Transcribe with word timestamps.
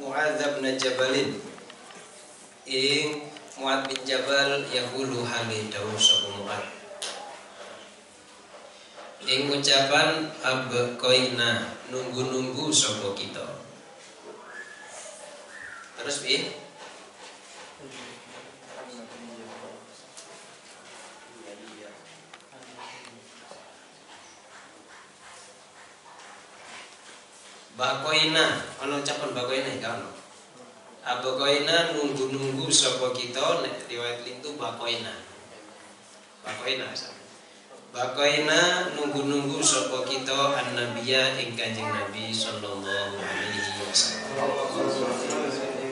Mu'adzab 0.00 0.58
bin 0.58 0.74
Jabalin. 0.74 1.30
Ing 2.64 3.30
Mu'ad 3.60 3.86
bin 3.86 4.00
Jabal 4.02 4.66
yaqulu 4.72 5.22
hali 5.22 5.70
dawuh 5.70 6.00
sapa 6.00 6.32
Mu'ad 6.34 6.74
ing 9.24 9.48
ucapan 9.48 10.28
abqaina 10.44 11.72
nunggu-nunggu 11.88 12.68
sapa 12.68 13.16
kita. 13.16 13.44
Terus 15.96 16.16
piye 16.20 16.63
Bakoina, 27.74 28.62
ono 28.78 29.02
ucapan 29.02 29.34
bakoina 29.34 29.66
ya 29.82 29.98
ono. 29.98 30.14
Abakoina 31.04 31.90
nunggu-nunggu 31.90 32.70
sapa 32.70 33.10
kita 33.10 33.66
nek 33.66 33.90
riwayat 33.90 34.22
lintu 34.22 34.54
bakoina. 34.54 35.10
Bakoina 36.46 36.94
sama. 36.94 37.18
Bakoina 37.90 38.94
nunggu-nunggu 38.94 39.58
sapa 39.58 40.06
kita 40.06 40.54
annabiya 40.54 41.34
ing 41.42 41.58
Kanjeng 41.58 41.90
Nabi 41.90 42.30
sallallahu 42.30 43.18
alaihi 43.18 43.58
wasallam. 43.82 44.22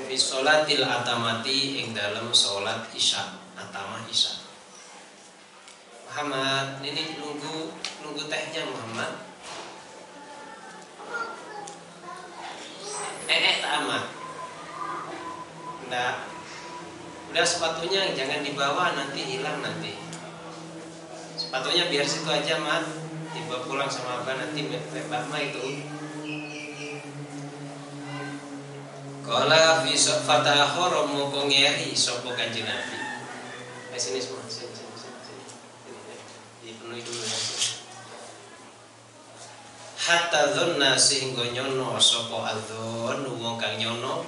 Fi 0.06 0.14
sholatil 0.14 0.86
atamati 0.86 1.82
ing 1.82 1.98
dalam 1.98 2.30
salat 2.30 2.86
Isya, 2.94 3.26
atama 3.58 4.06
Isya. 4.06 4.38
Muhammad, 6.06 6.78
ini 6.86 7.18
nunggu 7.18 7.74
nunggu 8.06 8.22
tehnya 8.30 8.70
Muhammad. 8.70 9.31
Eh 13.28 13.38
eh 13.38 13.56
tak 13.62 13.72
amat. 13.82 14.04
Nggak 15.86 16.14
udah 17.32 17.46
sepatunya 17.48 18.12
jangan 18.12 18.44
dibawa 18.44 18.92
nanti 18.96 19.20
hilang 19.24 19.60
nanti. 19.62 19.96
Sepatunya 21.38 21.88
biar 21.88 22.06
situ 22.06 22.28
aja 22.28 22.60
mat. 22.60 22.84
Tiba 23.32 23.64
pulang 23.64 23.88
sama 23.88 24.20
abah 24.20 24.36
nanti 24.36 24.68
mbak 24.68 25.24
ma 25.32 25.38
itu 25.40 25.88
Kala 29.22 29.86
fi 29.86 29.94
fataha 29.96 30.82
romo 30.92 31.30
kongeri 31.30 31.94
sopo 31.94 32.34
kanjeng 32.34 32.66
Nabi. 32.66 32.98
Eh 33.94 34.00
sini 34.00 34.18
semua, 34.18 34.42
sini 34.50 34.74
sini 34.74 34.92
sini. 34.98 35.18
sini. 35.22 35.44
Dipenuhi 36.66 37.00
dulu 37.06 37.22
ya. 37.22 37.38
Hatta 40.02 40.50
dhanna 40.50 40.98
sehingga 40.98 41.46
nyono 41.54 41.94
sapa 42.02 42.50
adzon 42.50 43.22
wong 43.38 43.54
kang 43.54 43.78
nyono. 43.78 44.26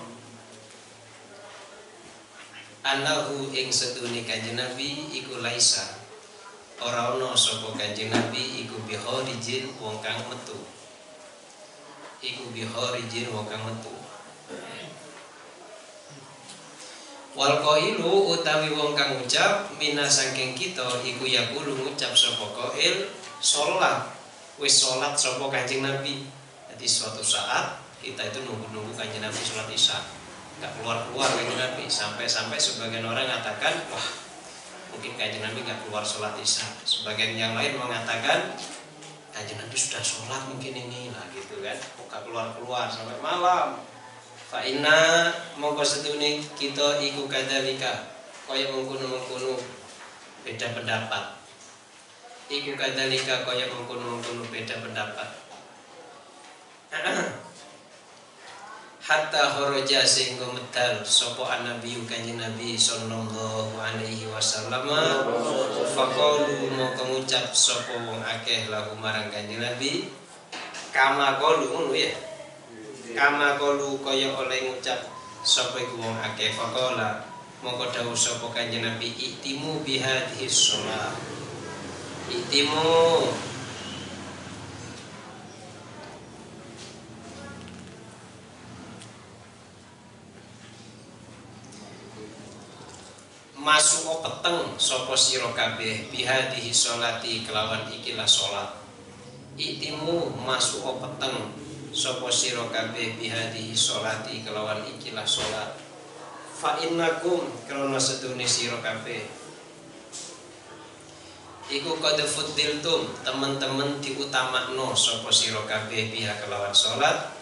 Anahu 2.87 3.51
ing 3.51 3.75
sedune 3.75 4.23
kanjeng 4.23 4.55
Nabi 4.55 5.11
iku 5.11 5.43
laisa. 5.43 5.99
Ora 6.79 7.19
ana 7.19 7.35
sapa 7.35 7.75
kanjeng 7.75 8.15
Nabi 8.15 8.63
iku 8.63 8.79
biharijin 8.87 9.75
wong 9.83 9.99
kang 9.99 10.23
metu. 10.31 10.63
Iku 12.23 12.55
biharijin 12.55 13.35
wong 13.35 13.51
kang 13.51 13.67
metu. 13.67 13.91
Wal 17.35 17.59
qailu 17.59 18.31
utawi 18.31 18.71
wong 18.71 18.95
kang 18.95 19.19
ucap 19.19 19.75
mina 19.75 20.07
saking 20.07 20.55
kita 20.55 20.87
iku 21.03 21.27
yaqulu 21.27 21.83
ngucap 21.83 22.15
sapa 22.15 22.47
qail 22.55 23.11
salat 23.43 24.14
wis 24.59 24.75
sholat 24.85 25.15
sopo 25.19 25.51
kanjeng 25.51 25.83
Nabi. 25.83 26.27
Jadi 26.71 26.87
suatu 26.87 27.23
saat 27.23 27.79
kita 28.03 28.31
itu 28.31 28.45
nunggu-nunggu 28.45 28.95
kanjeng 28.95 29.23
Nabi 29.23 29.41
sholat 29.41 29.71
isya, 29.71 29.99
nggak 30.61 30.71
keluar-keluar 30.81 31.29
kanjeng 31.35 31.59
Nabi. 31.59 31.85
Sampai-sampai 31.87 32.59
sebagian 32.59 33.07
orang 33.07 33.27
mengatakan, 33.27 33.87
wah 33.91 34.07
mungkin 34.95 35.15
kanjeng 35.19 35.43
Nabi 35.43 35.63
nggak 35.63 35.87
keluar 35.87 36.03
sholat 36.07 36.35
isya. 36.39 36.67
Sebagian 36.87 37.35
yang 37.35 37.53
lain 37.59 37.79
mengatakan 37.79 38.55
kanjeng 39.35 39.59
Nabi 39.59 39.77
sudah 39.79 40.03
sholat 40.03 40.43
mungkin 40.47 40.73
ini 40.75 41.11
lah 41.11 41.27
gitu 41.35 41.59
kan, 41.63 41.79
buka 41.99 42.23
keluar-keluar 42.23 42.87
sampai 42.87 43.19
malam. 43.19 43.83
Fa'ina 44.55 45.33
mongko 45.59 45.83
setune 45.83 46.39
kita 46.55 47.03
iku 47.03 47.27
kadalika 47.27 48.15
kaya 48.47 48.71
mengkono-mengkono 48.71 49.57
beda 50.45 50.77
pendapat 50.77 51.25
Iku 52.45 52.77
kadalika 52.77 53.41
kaya 53.49 53.65
mengkono-mengkono 53.73 54.45
beda 54.53 54.77
pendapat. 54.85 55.29
Hatta 59.05 59.43
horoja 59.57 60.05
sehingga 60.05 60.49
medal 60.49 61.01
Sopo 61.05 61.45
an-nabi 61.45 61.97
kanji 62.05 62.37
nabi 62.37 62.77
Sallallahu 62.77 63.81
alaihi 63.81 64.29
wasallam. 64.29 64.85
Fakolu 65.97 66.69
mau 66.77 66.93
kemucap 66.93 67.49
Sopo 67.57 67.97
wong 68.05 68.21
akeh 68.21 68.69
lagu 68.69 68.93
marang 69.01 69.33
kanji 69.33 69.57
nabi. 69.57 70.13
Kama 70.93 71.41
kolu 71.41 71.73
ngono 71.73 71.97
ya. 71.97 72.13
Kama 73.17 73.57
kalu 73.57 74.05
kaya 74.05 74.37
oleh 74.37 74.69
ngucap 74.69 75.01
sapa 75.41 75.81
iku 75.81 75.97
wong 75.97 76.17
akeh. 76.21 76.53
Faqala 76.53 77.25
mongko 77.65 77.89
dawuh 77.89 78.13
sapa 78.13 78.53
kanjeng 78.53 78.85
Nabi 78.85 79.09
itimu 79.17 79.81
bihadhihi 79.81 80.45
shalah 80.45 81.34
itimu. 82.31 83.33
Masuk 93.65 94.21
peteng 94.21 94.77
sapa 94.77 95.17
sira 95.17 95.49
kabeh? 95.57 96.13
Bihadhihi 96.13 96.69
sholati 96.69 97.49
kelawan 97.49 97.89
ikilah 97.89 98.29
salat 98.29 98.77
itimu 99.57 100.37
masuk 100.45 101.01
peteng 101.01 101.49
sapa 101.97 102.29
sira 102.29 102.69
kabeh? 102.69 103.17
Bihadhihi 103.17 103.73
sholati 103.73 104.45
kelawan 104.45 104.85
ikilah 104.85 105.25
salat 105.25 105.81
fa 106.55 106.77
innakum 106.81 107.45
krana 107.65 107.97
sedune 107.97 108.45
sira 108.45 108.81
kabeh 108.85 109.44
iku 111.73 111.97
qad 111.97 112.21
fuddiltum 112.21 113.09
teman-teman 113.25 113.97
diutamakno 114.05 114.93
sapa 114.93 115.33
sira 115.33 115.65
kabeh 115.65 116.13
biha 116.13 116.45
kelawan 116.45 116.77
salat 116.77 117.33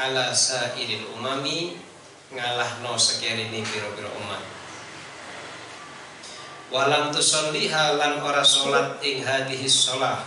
ala 0.00 0.32
sairil 0.32 1.04
umami 1.12 1.76
ngalahno 2.32 2.96
sekerine 2.96 3.60
pira-pira 3.60 4.08
umat. 4.08 4.40
Walam 6.72 7.12
tusolliha 7.12 8.00
lan 8.00 8.24
ora 8.24 8.40
salat 8.40 8.96
ing 9.04 9.20
hadhihi 9.20 9.68
shalah 9.68 10.24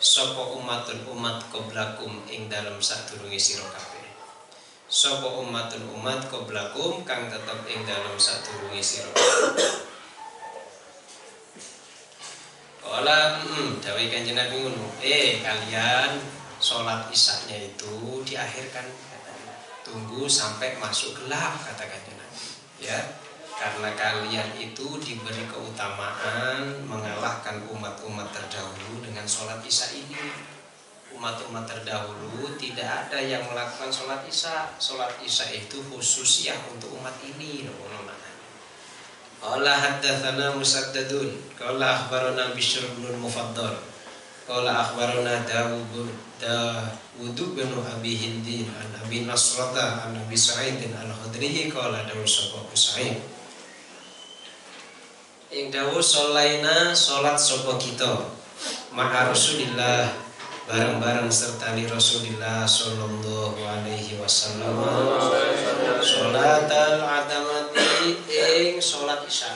sapa 0.00 0.56
umatun 0.56 1.04
umat 1.12 1.44
qoblakum 1.52 2.24
ing 2.32 2.48
dalam 2.48 2.80
sadurunge 2.80 3.36
sira 3.36 3.68
kabeh. 3.68 4.00
Sapa 4.88 5.28
umatun 5.44 5.92
umat 5.92 6.32
qoblakum 6.32 7.04
kang 7.04 7.28
tetep 7.28 7.68
ing 7.68 7.84
dalam 7.84 8.16
sadurunge 8.16 8.80
sira 8.80 9.12
Kala 12.82 13.38
hmm, 13.38 13.78
dawai 13.78 14.10
kanjeng 14.10 14.34
Nabi 14.34 14.58
ngono, 14.58 14.90
eh 14.98 15.38
kalian 15.38 16.18
sholat 16.58 17.06
isaknya 17.14 17.54
itu 17.62 18.20
diakhirkan 18.26 18.84
katanya. 18.84 19.54
Tunggu 19.86 20.26
sampai 20.26 20.76
masuk 20.82 21.14
gelap 21.22 21.62
kata 21.62 21.86
kanjeng 21.86 22.18
Nabi. 22.18 22.42
Ya, 22.82 22.98
karena 23.54 23.94
kalian 23.94 24.58
itu 24.58 24.98
diberi 24.98 25.46
keutamaan 25.46 26.82
mengalahkan 26.82 27.62
umat-umat 27.70 28.34
terdahulu 28.34 28.98
dengan 28.98 29.22
sholat 29.22 29.62
isya 29.62 29.94
ini 29.94 30.50
umat-umat 31.12 31.68
terdahulu 31.68 32.56
tidak 32.56 32.88
ada 33.06 33.20
yang 33.20 33.44
melakukan 33.46 33.92
sholat 33.92 34.24
isya 34.26 34.74
sholat 34.80 35.12
isya 35.20 35.52
itu 35.52 35.78
khusus 35.92 36.48
ya 36.48 36.56
untuk 36.72 36.96
umat 36.98 37.14
ini 37.22 37.68
loh 37.68 37.91
Qala 39.42 39.74
haddatsana 39.74 40.54
Musaddadun. 40.54 41.34
Qala 41.58 41.98
akhbarana 41.98 42.54
Bishr 42.54 42.86
bin 42.94 43.10
Mufaddal 43.18 43.74
Qala 44.46 44.86
akhbarana 44.86 45.42
Dawud 45.42 46.10
Dawud 46.38 47.38
bin 47.58 47.70
Abi 47.74 48.14
Hindin 48.14 48.70
An 48.70 49.02
Abi 49.02 49.26
Nasrata 49.26 50.06
An 50.06 50.14
Abi 50.14 50.38
Sa'id 50.38 50.78
Al-Khudri 50.78 51.66
Qala 51.74 52.06
Dawud 52.06 52.26
Abu 52.26 52.74
Sa'id? 52.78 53.18
Ing 55.52 55.68
dawuh 55.68 56.00
solaina 56.00 56.96
salat 56.96 57.36
sapa 57.36 57.76
kita? 57.76 58.24
Ma'a 58.96 59.28
Rasulillah 59.28 60.08
bareng-bareng 60.64 61.28
serta 61.28 61.76
di 61.76 61.84
Rasulillah 61.84 62.64
sallallahu 62.64 63.60
alaihi 63.60 64.16
wasallam. 64.16 64.80
Salatal 66.00 67.04
adamati 67.04 67.91
ing 68.06 68.82
salat 68.82 69.22
isya 69.26 69.52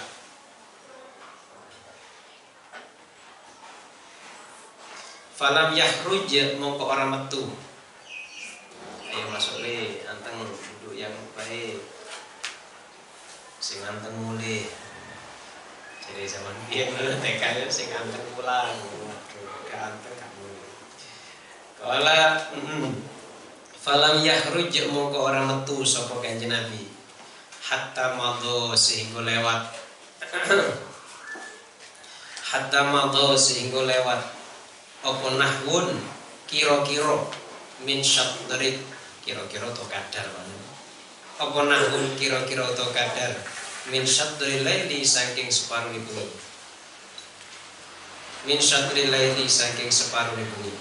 Falam 5.36 5.76
yahruj 5.76 6.32
mongko 6.56 6.84
ora 6.96 7.04
metu 7.04 7.44
Ayo 9.16 9.32
masuk 9.32 9.64
le 9.64 10.04
anteng 10.04 10.44
duduk 10.44 10.92
yang 10.92 11.12
wae. 11.32 11.80
Sing 13.56 13.80
anteng 13.80 14.12
mulih. 14.12 14.68
Jadi 16.04 16.24
zaman 16.28 16.52
biyen 16.68 16.92
TK 17.24 17.42
ya 17.64 17.66
sing 17.72 17.88
anteng 17.96 18.20
pulang. 18.36 18.76
Waduh, 18.76 19.56
gak 19.72 19.80
anteng 19.92 20.14
gak 20.20 20.30
mulih. 20.36 20.68
Kala 21.80 22.44
falam 23.80 24.20
yahruj 24.20 24.72
mongko 24.92 25.18
orang 25.32 25.48
metu 25.48 25.80
sapa 25.80 26.20
kanjeng 26.20 26.52
Nabi. 26.52 26.95
Hatta 27.66 28.14
madho 28.14 28.78
sehingga 28.78 29.26
lewat. 29.26 29.66
Hatta 32.54 32.80
madho 32.94 33.34
sehingga 33.34 33.82
lewat. 33.82 34.22
Apa 35.02 35.28
nahwun? 35.34 35.98
Kira-kira. 36.46 37.26
Min 37.82 38.00
syatrik 38.00 38.78
kira-kira 39.26 39.66
to 39.74 39.82
kadar 39.90 40.22
apa 41.36 41.58
nahun 41.68 42.16
kira-kira 42.16 42.64
to 42.72 42.86
kadar? 42.96 43.36
Min 43.92 44.08
syatri 44.08 44.64
laili 44.64 45.04
saking 45.04 45.52
separuh 45.52 45.92
bengi 45.92 46.26
min 48.48 48.56
syatri 48.56 49.12
laili 49.12 49.44
saking 49.44 49.92
separuh 49.92 50.32
bengi 50.32 50.74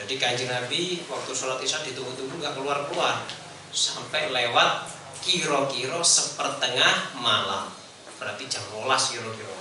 jadi 0.00 0.14
kanjeng 0.16 0.48
Nabi 0.48 1.04
waktu 1.10 1.32
sholat 1.36 1.60
isya 1.60 1.84
ditunggu-tunggu 1.84 2.40
nggak 2.40 2.56
keluar-keluar. 2.56 3.20
Sampai 3.68 4.32
lewat 4.32 4.88
kira-kira 5.24 6.00
sepertengah 6.00 7.16
malam. 7.20 7.68
Berarti 8.20 8.44
jam 8.48 8.64
12 8.72 8.84
kira-kira. 9.16 9.56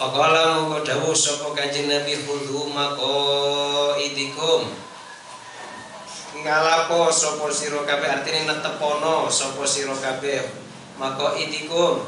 Faqala 0.00 0.64
mongko 0.64 0.80
dawuh 0.80 1.12
sapa 1.12 1.52
Kanjeng 1.52 1.90
Nabi 1.90 2.16
khudhu 2.24 2.72
maqaidikum. 2.72 4.62
Ngalapo 6.40 7.12
sapa 7.12 7.50
sira 7.52 7.84
kabeh 7.84 8.08
artine 8.08 8.48
netepono 8.48 9.28
sapa 9.28 9.66
sira 9.68 9.92
kabeh 9.98 10.40
maka 10.96 11.36
idikum 11.36 12.00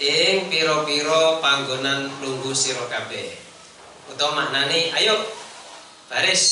ing 0.00 0.50
pira-pira 0.50 1.38
panggonan 1.38 2.10
lungguh 2.18 2.56
sira 2.56 2.82
kabeh. 2.90 3.38
Utawa 4.10 4.42
maknane 4.42 4.90
ayo 4.96 5.14
baris 6.10 6.42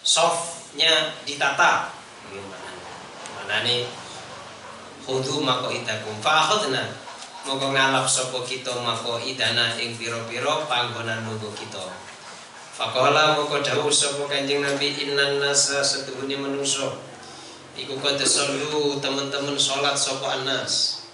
softnya 0.00 1.12
ditata 1.28 1.92
maknane 3.44 3.84
khudu 5.04 5.44
maka 5.44 5.68
idakum 5.68 6.16
fa 6.24 6.48
akhadna 6.48 6.88
moko 7.44 7.76
ngalap 7.76 8.08
sapa 8.08 8.40
kita 8.40 8.72
maka 8.80 9.20
idana 9.20 9.76
ing 9.76 9.92
pira-pira 10.00 10.64
panggonan 10.64 11.28
lungguh 11.28 11.52
kita. 11.52 11.92
Fakola 12.72 13.36
moko 13.36 13.60
dawuh 13.60 13.92
sapa 13.92 14.24
Kanjeng 14.24 14.64
Nabi 14.64 14.96
innan 14.96 15.44
nasa 15.44 15.84
setuhune 15.84 16.40
manusa 16.40 16.96
iku 17.76 18.00
kata 18.00 18.24
solu 18.24 18.96
teman-teman 18.96 19.60
sholat 19.60 19.92
sapa 19.92 20.40
anas. 20.40 21.04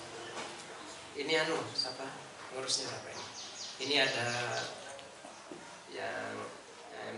Ini 1.19 1.43
anu 1.43 1.59
siapa? 1.75 2.07
Ngurusnya 2.55 2.95
siapa 2.95 3.11
ini? 3.11 3.27
Ini 3.91 3.95
ada 4.07 4.29
yang 5.91 6.47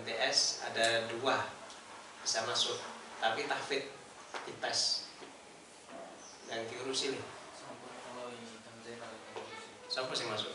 MTS 0.00 0.64
ada 0.72 1.04
dua 1.12 1.52
bisa 2.24 2.48
masuk 2.48 2.80
tapi 3.20 3.44
tahfid 3.44 3.92
dites 4.46 5.01
yang 6.52 6.68
diurus 6.68 7.08
ini. 7.08 7.20
Siapa 9.88 10.12
sih 10.16 10.28
masuk? 10.28 10.52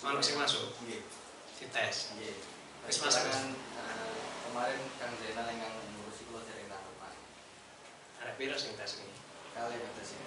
Mana 0.00 0.18
sih 0.24 0.34
masuk? 0.34 0.74
Iya. 0.88 1.04
Dites. 1.60 2.16
Iya. 2.16 2.34
Wis 2.88 2.98
masuk. 3.04 3.20
Kan, 3.20 3.52
eh, 3.54 4.18
kemarin 4.48 4.80
Kang 4.96 5.14
Zainal 5.20 5.46
yang 5.52 5.76
ngurusi 5.94 6.24
kulo 6.26 6.40
dari 6.42 6.66
Pak. 6.66 6.82
Ada 8.24 8.32
piro 8.34 8.56
sing 8.56 8.74
tes 8.74 8.98
ini? 8.98 9.14
Kali 9.54 9.76
kata 9.78 10.02
sini. 10.02 10.26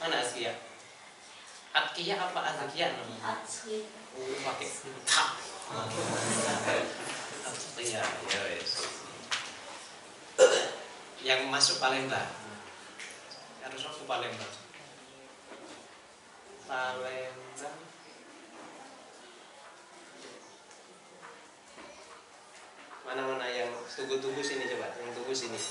Mana 0.04 0.20
Azkiyah? 0.20 0.60
Atkiyah 1.72 2.20
apa 2.20 2.44
Azkiyah 2.44 2.92
namanya? 2.92 3.40
Oh 4.20 4.36
pakai 4.44 4.68
tak 5.08 5.40
masuk 11.62 11.78
Palembang. 11.78 12.26
Harus 13.62 13.86
aku 13.86 14.10
Palembang. 14.10 14.50
Palembang. 16.66 17.78
Mana-mana 23.06 23.46
yang 23.46 23.70
tunggu-tunggu 23.94 24.42
sini 24.42 24.74
coba, 24.74 24.90
yang 25.06 25.14
tunggu 25.14 25.30
sini. 25.38 25.62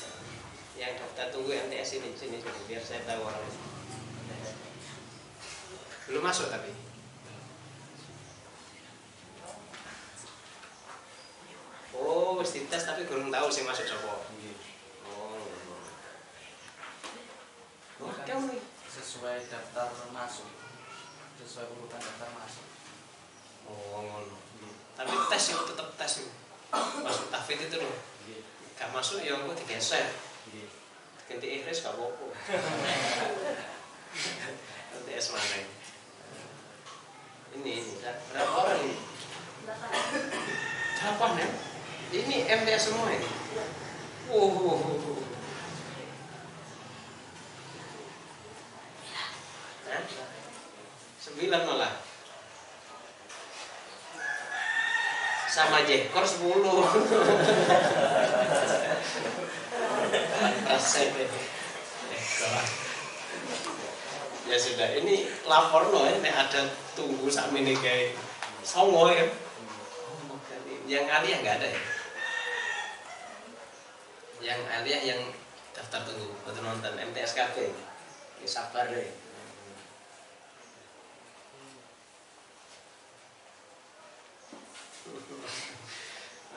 Yang 0.78 1.02
daftar 1.02 1.26
tunggu 1.34 1.58
MTS 1.58 1.98
ini, 1.98 2.14
sini 2.14 2.38
sini 2.38 2.62
biar 2.70 2.86
saya 2.86 3.02
tahu 3.02 3.26
orang. 3.26 3.50
Belum 6.06 6.22
masuk 6.22 6.54
tapi. 6.54 6.70
Oh, 11.98 12.38
wis 12.38 12.54
dites 12.54 12.86
tapi 12.86 13.10
kurang 13.10 13.34
tahu 13.34 13.50
sih 13.50 13.66
masuk 13.66 13.90
coba. 13.90 14.22
Iya. 14.38 14.54
Oh. 15.10 15.60
Wah, 18.00 18.16
kamu 18.24 18.56
nih. 18.56 18.62
Sesuai 19.10 19.42
daftar 19.50 19.90
masuk. 20.14 20.46
Sesuai 21.42 21.66
urutan 21.74 21.98
daftar 21.98 22.30
masuk. 22.30 22.62
Oh, 23.66 24.06
ngono. 24.06 24.38
Tapi 24.94 25.10
tes 25.26 25.50
itu 25.50 25.62
tetap 25.66 25.98
tes 25.98 26.22
itu. 26.22 26.30
Masuk 27.02 27.26
tafid 27.26 27.58
itu 27.58 27.74
loh. 27.82 27.90
Iya. 28.30 28.38
Gak 28.78 28.94
masuk 28.94 29.18
ya 29.26 29.34
aku 29.34 29.50
digeser. 29.58 30.14
Iya. 30.54 30.70
Ganti 31.26 31.58
ikhlas 31.58 31.82
gak 31.82 31.98
apa-apa. 31.98 32.26
Nanti 34.94 35.10
es 35.10 35.26
mana 35.34 35.58
ini? 35.58 35.74
Ini, 37.58 37.72
ini. 37.82 37.94
Berapa 38.30 38.54
orang 38.62 38.78
ini? 38.78 38.94
Delapan 40.94 41.30
ya? 41.34 41.48
Ini 42.14 42.36
MTS 42.62 42.94
semua 42.94 43.10
ini? 43.10 43.26
Wow. 44.30 44.78
Hah? 44.78 45.19
Sembilan 51.40 51.64
malah. 51.64 51.88
Sama 55.48 55.88
Jekor 55.88 56.20
sepuluh. 56.20 56.84
Persen 60.68 61.08
deh. 61.16 61.28
Jekor. 62.12 62.64
Ya 64.52 64.56
sudah, 64.60 64.92
ini 65.00 65.32
lapor 65.48 65.88
loh 65.88 66.12
nek 66.20 66.28
ada 66.28 66.68
tunggu 66.92 67.32
sami 67.32 67.64
nih 67.64 67.72
kayak 67.80 68.20
songo 68.60 69.08
ya. 69.08 69.24
Yang 70.84 71.08
alia 71.08 71.36
nggak 71.40 71.56
ada 71.56 71.68
ya? 71.72 71.82
Yang 74.44 74.60
alia 74.76 74.98
yang 75.08 75.20
daftar 75.72 76.04
tunggu 76.04 76.36
buat 76.44 76.60
nonton 76.60 77.00
MTSKB. 77.00 77.72
Ya 78.44 78.48
sabar 78.52 78.92
deh. 78.92 79.08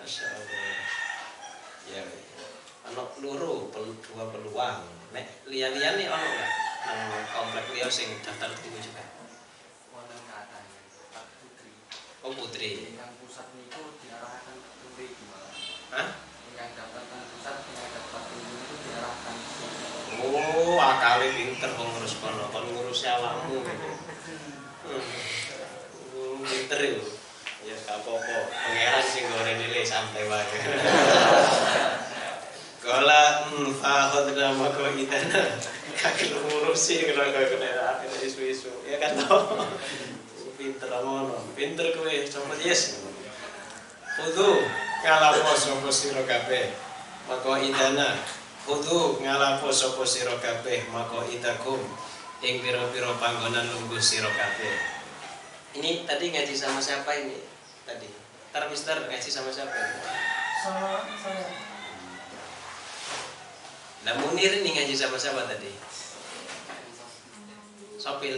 Masya 0.04 0.28
Allah. 0.36 0.84
Ya, 1.88 2.04
ono 2.92 3.04
loro 3.24 3.72
dua 4.04 4.24
peluang. 4.36 4.84
Nek 5.16 5.48
lian-lian 5.48 5.96
nih 5.96 6.12
ono 6.12 6.28
nggak? 6.28 6.52
Nang 6.92 7.24
komplek 7.32 7.72
liya 7.72 7.88
sing 7.88 8.12
daftar 8.20 8.52
tunggu 8.52 8.84
juga. 8.84 9.00
Wonten 9.96 10.20
katanya 10.28 10.80
Pak 11.16 11.24
Putri. 11.40 11.72
Oh 12.20 12.36
putri. 12.36 13.00
Yang 13.00 13.16
pusat 13.24 13.48
niku 13.56 13.96
diarahkan 14.04 14.56
ke. 14.60 15.08
Hah? 15.96 16.08
Yang 16.52 16.70
daftar 16.84 17.04
pusat, 17.08 17.64
yang 17.64 17.92
daftar 17.96 18.22
tunggu 18.28 18.56
itu 18.60 18.76
diarahkan 18.84 19.36
Oh, 20.20 20.84
akali 20.84 21.28
pinter 21.32 21.72
kok 21.80 21.88
ngurus 21.88 22.20
kono, 22.20 22.52
kon 22.52 22.68
ngurus 22.76 23.08
awakmu 23.08 23.56
gitu. 23.56 23.90
Pinter 26.44 26.80
ya 27.64 27.76
gak 27.88 28.04
apa-apa 28.04 28.53
sing 29.02 29.26
goreng 29.32 29.58
nilai 29.58 29.82
sampai 29.82 30.28
wae 30.28 30.58
Kala 32.84 33.22
hmm, 33.48 33.72
fahod 33.80 34.36
nama 34.36 34.68
kau 34.76 34.92
itana 34.92 35.42
kaki 35.96 36.36
lu 36.36 36.40
ngurusi 36.52 37.08
kalau 37.08 37.32
kau 37.32 37.46
kena 37.48 37.96
akhir 37.96 38.12
isu-isu? 38.28 38.84
Ya 38.84 39.00
kan 39.00 39.16
toh. 39.16 39.64
Pinter 40.60 40.92
ngono. 40.92 41.40
Pinter 41.56 41.96
kowe 41.96 42.12
coba 42.12 42.54
yes. 42.60 43.08
Kudu 44.20 44.68
ngalapo 45.08 45.56
sapa 45.56 45.88
sira 45.90 46.28
kabeh? 46.28 46.76
Maka 47.32 47.64
idana. 47.64 48.20
Kudu 48.68 49.24
ngalapo 49.24 49.72
sapa 49.72 50.04
sira 50.04 50.36
kabeh? 50.44 50.84
Maka 50.92 51.24
idakum. 51.32 51.80
Ing 52.44 52.60
pira-pira 52.60 53.16
panggonan 53.16 53.64
lungguh 53.64 54.04
sira 54.04 54.28
kabeh. 54.28 54.76
Ini 55.80 56.04
tadi 56.04 56.36
ngaji 56.36 56.52
sama 56.52 56.84
siapa 56.84 57.16
ini? 57.16 57.40
Tadi 57.88 58.23
Ntar 58.54 58.70
mister 58.70 58.94
ngaji 59.10 59.30
sama 59.34 59.50
siapa 59.50 59.74
sama 60.62 61.02
saya 61.18 61.42
Nah 64.06 64.14
Munir 64.22 64.62
ini 64.62 64.78
ngaji 64.78 64.94
sama 64.94 65.18
siapa 65.18 65.50
tadi? 65.50 65.74
Sopil. 67.98 68.38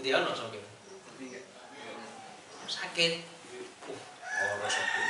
Dia 0.00 0.24
ono 0.24 0.32
sopil. 0.32 0.64
Sakit. 2.64 3.20
Uh, 3.84 4.64
sopil. 4.64 5.06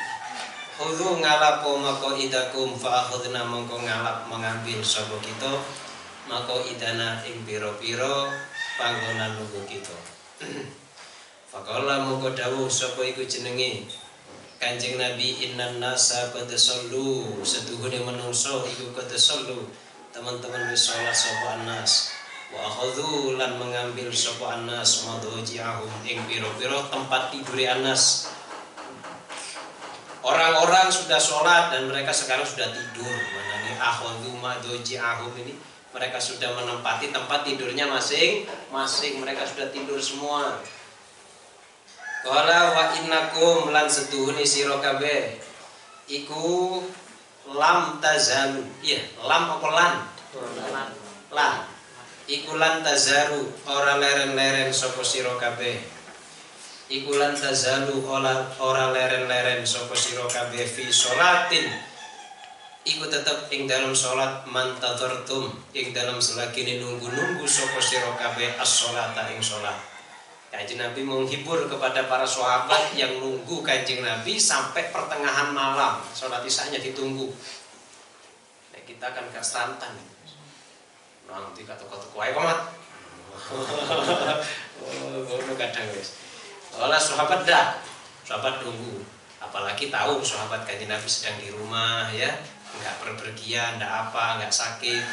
Khudhu 0.74 1.22
ngalapo 1.22 1.78
mako 1.78 2.18
idakum 2.18 2.74
fa 2.74 3.06
akhudna 3.06 3.46
mongko 3.46 3.86
ngalap 3.86 4.26
mengambil 4.26 4.82
sapa 4.82 5.14
kita 5.22 5.62
mako 6.26 6.66
idana 6.66 7.22
ing 7.22 7.46
pira-pira 7.46 8.34
panggonan 8.74 9.30
lungguh 9.38 9.62
kita. 9.70 9.94
Faqala 11.54 12.02
mongko 12.02 12.34
dawuh 12.34 12.66
sapa 12.66 13.06
iku 13.06 13.22
jenenge 13.22 13.86
Kanjeng 14.60 15.00
Nabi 15.00 15.40
innan 15.48 15.80
nasa 15.80 16.28
qad 16.36 16.52
sallu 16.52 17.40
setuhune 17.40 17.96
menungso 18.04 18.60
iku 18.68 18.92
qad 18.92 19.08
sallu 19.16 19.64
teman-teman 20.12 20.68
wis 20.68 20.84
sholat 20.84 21.16
sapa 21.16 21.64
anas 21.64 22.12
wa 22.52 22.68
akhadhu 22.68 23.40
lan 23.40 23.56
mengambil 23.56 24.12
sapa 24.12 24.60
anas 24.60 25.08
madhaji'ahum 25.08 26.04
ing 26.04 26.20
pira-pira 26.28 26.76
tempat 26.92 27.32
tidur 27.32 27.56
anas 27.56 28.28
Orang-orang 30.20 30.92
sudah 30.92 31.16
sholat 31.16 31.72
dan 31.72 31.88
mereka 31.88 32.12
sekarang 32.12 32.44
sudah 32.44 32.68
tidur. 32.68 33.08
Mana 33.08 33.64
nih 33.64 33.76
akhadhu 33.80 34.36
madhaji'ahum 34.36 35.32
ini 35.40 35.56
mereka 35.96 36.20
sudah 36.20 36.52
menempati 36.52 37.08
tempat 37.08 37.48
tidurnya 37.48 37.88
masing-masing. 37.88 39.24
Mereka 39.24 39.40
sudah 39.48 39.72
tidur 39.72 39.96
semua. 39.96 40.60
Qala 42.20 42.76
wa 42.76 42.84
innakum 43.00 43.72
lan 43.72 43.88
setuhuni 43.88 44.44
sira 44.44 44.76
kabeh. 44.76 45.40
Iku 46.04 46.76
lam 47.56 47.96
tazalu. 47.96 48.60
Iya 48.84 49.00
lam 49.24 49.56
apa 49.56 49.68
lan? 49.72 49.94
Lan. 51.32 51.54
Iku 52.28 52.60
lan 52.60 52.84
tazaru 52.84 53.40
ora 53.64 53.96
leren-leren 53.96 54.68
sapa 54.68 55.00
sira 55.00 55.32
kabeh. 55.40 55.80
Iku 56.92 57.16
lan 57.16 57.32
tazalu 57.32 58.04
ora 58.04 58.52
ora 58.60 58.92
leren-leren 58.92 59.64
sapa 59.64 59.96
sira 59.96 60.28
kabeh 60.28 60.68
fi 60.68 60.92
sholatin. 60.92 61.72
Iku 62.84 63.08
tetep 63.08 63.48
ing 63.48 63.64
dalam 63.64 63.96
salat 63.96 64.44
mantadhartum 64.44 65.52
ing 65.72 65.96
dalam 65.96 66.20
selagi 66.20 66.68
nunggu-nunggu 66.80 67.48
sapa 67.48 67.80
sira 67.80 68.12
kabeh 68.16 68.56
as-sholata 68.60 69.28
ing 69.32 69.40
salat 69.40 69.99
Kanjeng 70.50 70.82
Nabi 70.82 71.06
menghibur 71.06 71.70
kepada 71.70 72.10
para 72.10 72.26
sahabat 72.26 72.90
yang 72.98 73.22
nunggu 73.22 73.62
kanjeng 73.62 74.02
Nabi 74.02 74.34
sampai 74.34 74.90
pertengahan 74.90 75.54
malam. 75.54 76.02
Sholat 76.10 76.42
isanya 76.42 76.82
ditunggu. 76.82 77.30
Nah, 78.74 78.82
kita 78.82 79.14
kan 79.14 79.30
gak 79.30 79.46
santan. 79.46 79.94
Nanti 81.30 81.62
kata-kata 81.62 82.06
kuai 82.10 82.34
komat. 82.34 82.66
Oh, 84.82 85.54
kadang 85.54 85.86
guys. 85.86 86.18
Olah 86.74 86.98
sahabat 86.98 87.46
dah. 87.46 87.78
Sahabat 88.26 88.66
nunggu. 88.66 89.06
Apalagi 89.40 89.88
tahu 89.88 90.20
sahabat 90.20 90.68
kanjeng 90.68 90.92
Nabi 90.92 91.08
sedang 91.08 91.40
di 91.40 91.48
rumah 91.48 92.12
ya, 92.12 92.28
nggak 92.76 92.96
perpergian, 93.00 93.80
nggak 93.80 93.88
apa, 93.88 94.36
nggak 94.36 94.52
sakit. 94.52 95.04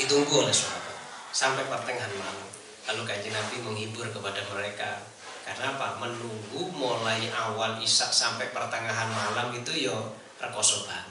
Ditunggu 0.00 0.48
oleh 0.48 0.54
sahabat 0.56 0.96
sampai 1.30 1.68
pertengahan 1.68 2.08
malam. 2.16 2.47
Lalu 2.88 3.02
kanjeng 3.04 3.36
Nabi 3.36 3.56
menghibur 3.60 4.08
kepada 4.08 4.40
mereka 4.48 5.04
karena 5.48 5.76
apa? 5.76 5.96
Menunggu 5.96 6.72
mulai 6.76 7.28
awal 7.32 7.80
isak 7.80 8.12
sampai 8.12 8.52
pertengahan 8.52 9.08
malam 9.08 9.52
itu 9.56 9.88
yo 9.88 9.96
rekoso 10.36 10.84
banget. 10.84 11.08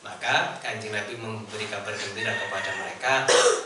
Maka 0.00 0.56
kanjeng 0.64 0.96
Nabi 0.96 1.16
memberi 1.20 1.68
kabar 1.68 1.92
gembira 1.92 2.32
kepada 2.36 2.72
mereka 2.76 3.12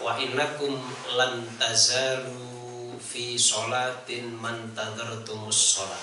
wa 0.02 0.18
innakum 0.18 0.78
lan 1.14 1.46
tazalu 1.58 2.98
fi 2.98 3.38
sholatin 3.38 4.34
man 4.34 4.74
tadartumus 4.74 5.78
sholat. 5.78 6.02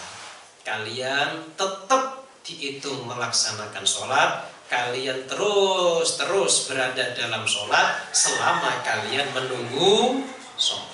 Kalian 0.63 1.51
tetap 1.59 2.27
dihitung 2.45 3.09
melaksanakan 3.09 3.81
sholat 3.81 4.45
Kalian 4.69 5.25
terus 5.25 6.15
terus 6.15 6.69
berada 6.69 7.11
dalam 7.17 7.43
sholat 7.49 7.97
Selama 8.13 8.85
kalian 8.85 9.25
menunggu 9.33 10.21
sholat 10.55 10.90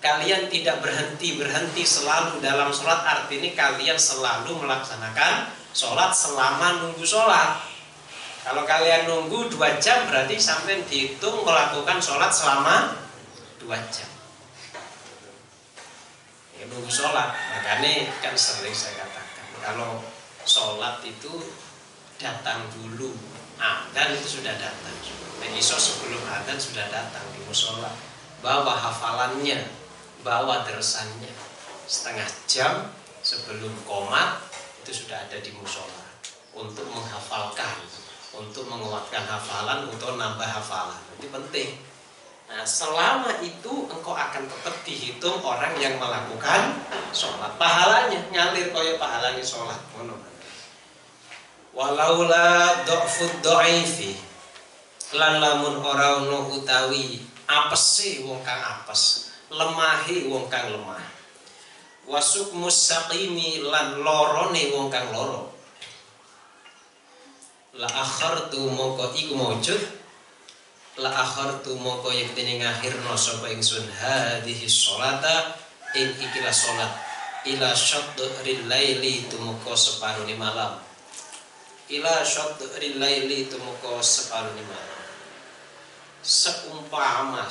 kalian 0.00 0.48
tidak 0.48 0.80
berhenti 0.80 1.36
berhenti 1.36 1.84
selalu 1.84 2.40
dalam 2.40 2.72
sholat. 2.72 3.04
Artinya 3.04 3.52
kalian 3.52 4.00
selalu 4.00 4.64
melaksanakan 4.64 5.52
sholat 5.76 6.10
selama 6.16 6.80
nunggu 6.80 7.04
sholat. 7.04 7.60
Kalau 8.40 8.64
kalian 8.64 9.04
nunggu 9.04 9.52
dua 9.52 9.76
jam 9.76 10.08
berarti 10.08 10.40
sampai 10.40 10.80
dihitung 10.88 11.44
melakukan 11.44 12.00
sholat 12.00 12.32
selama 12.32 12.96
dua 13.60 13.76
jam. 13.92 14.08
Ya, 16.56 16.64
nunggu 16.72 16.88
sholat. 16.88 17.36
Makanya 17.36 18.08
kan 18.24 18.32
sering 18.32 18.72
saya 18.72 19.04
katakan 19.04 19.48
kalau 19.60 20.00
sholat 20.48 21.04
itu 21.04 21.52
datang 22.16 22.64
dulu. 22.72 23.12
Dan 23.92 24.16
itu 24.16 24.40
sudah 24.40 24.56
datang. 24.56 24.96
Nah, 25.36 25.48
iso 25.52 25.76
sebelum 25.76 26.24
adzan 26.32 26.56
sudah 26.56 26.88
datang 26.88 27.20
di 27.36 27.44
musola 27.44 27.92
bawa 28.40 28.72
hafalannya 28.72 29.68
bawa 30.20 30.62
terusannya 30.64 31.32
setengah 31.90 32.28
jam 32.46 32.72
sebelum 33.20 33.72
komat 33.84 34.40
itu 34.84 35.04
sudah 35.04 35.16
ada 35.28 35.36
di 35.40 35.52
musola. 35.56 36.08
Untuk 36.50 36.86
menghafalkan 36.90 37.78
untuk 38.30 38.70
menguatkan 38.70 39.26
hafalan 39.26 39.90
untuk 39.90 40.14
nambah 40.14 40.46
hafalan. 40.46 40.98
Itu 41.18 41.26
penting. 41.34 41.82
Nah 42.50 42.66
selama 42.66 43.38
itu 43.42 43.86
engkau 43.86 44.14
akan 44.14 44.46
tetap 44.46 44.74
dihitung 44.82 45.38
orang 45.42 45.74
yang 45.78 45.98
melakukan 45.98 46.78
sholat 47.14 47.54
pahalanya. 47.58 48.18
Ngalir 48.30 48.74
kaya 48.74 48.98
pahalanya 48.98 49.42
sholat. 49.42 49.78
Walaula 51.70 52.82
do'fud 52.82 53.46
do'ifi 53.46 54.18
lan 55.14 55.38
lamun 55.42 55.78
ora 55.82 56.22
utawi 56.22 57.22
apese 57.46 58.26
wong 58.26 58.42
kang 58.46 58.58
apes 58.58 59.29
lemahi 59.50 60.30
wong 60.30 60.46
kang 60.46 60.70
lemah. 60.70 61.02
Wasuk 62.06 62.54
mustaqimi 62.54 63.66
lan 63.66 64.02
lorone 64.02 64.62
wong 64.74 64.86
kang 64.90 65.10
loro. 65.10 65.50
La 67.74 67.86
akhartu 67.86 68.66
mongko 68.66 69.14
iku 69.14 69.34
maujud 69.38 69.82
la 70.98 71.10
akhartu 71.10 71.78
mongko 71.78 72.10
yektene 72.10 72.58
ngakhirno 72.58 73.14
sapa 73.14 73.46
ingsun 73.50 73.86
hadhihi 73.86 74.66
sholata 74.66 75.54
ing 75.94 76.10
ikilah 76.18 76.50
salat 76.50 76.90
ila 77.46 77.70
syadril 77.72 78.66
laili 78.66 79.26
tumeka 79.30 79.74
separone 79.74 80.34
malam. 80.34 80.82
Ila 81.90 82.26
syadril 82.26 82.98
laili 82.98 83.46
tumeka 83.46 84.02
separone 84.02 84.62
malam. 84.66 84.98
Seumpama 86.20 87.48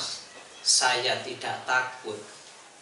saya 0.60 1.24
tidak 1.24 1.64
takut 1.64 2.20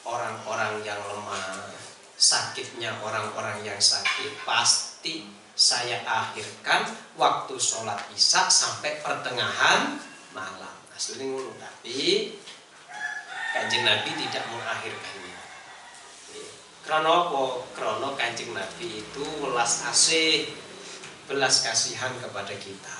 orang-orang 0.02 0.82
yang 0.82 0.98
lemah, 0.98 1.70
sakitnya 2.18 2.90
orang-orang 2.98 3.62
yang 3.62 3.78
sakit, 3.78 4.34
pasti 4.42 5.30
saya 5.58 6.02
akhirkan 6.06 6.86
waktu 7.18 7.54
sholat 7.58 7.98
isya 8.14 8.46
sampai 8.46 9.02
pertengahan 9.02 9.98
malam. 10.34 10.74
Asli 10.94 11.30
ngono, 11.30 11.54
tapi 11.58 12.34
kanjeng 13.54 13.86
Nabi 13.86 14.10
tidak 14.18 14.44
mengakhirkannya. 14.50 15.38
Krono? 16.82 17.16
Krono 17.74 18.18
kanjeng 18.18 18.50
Nabi 18.54 19.02
itu 19.06 19.22
welas 19.42 19.86
asih, 19.86 20.50
belas 21.30 21.62
kasihan 21.62 22.10
kepada 22.18 22.54
kita. 22.58 22.98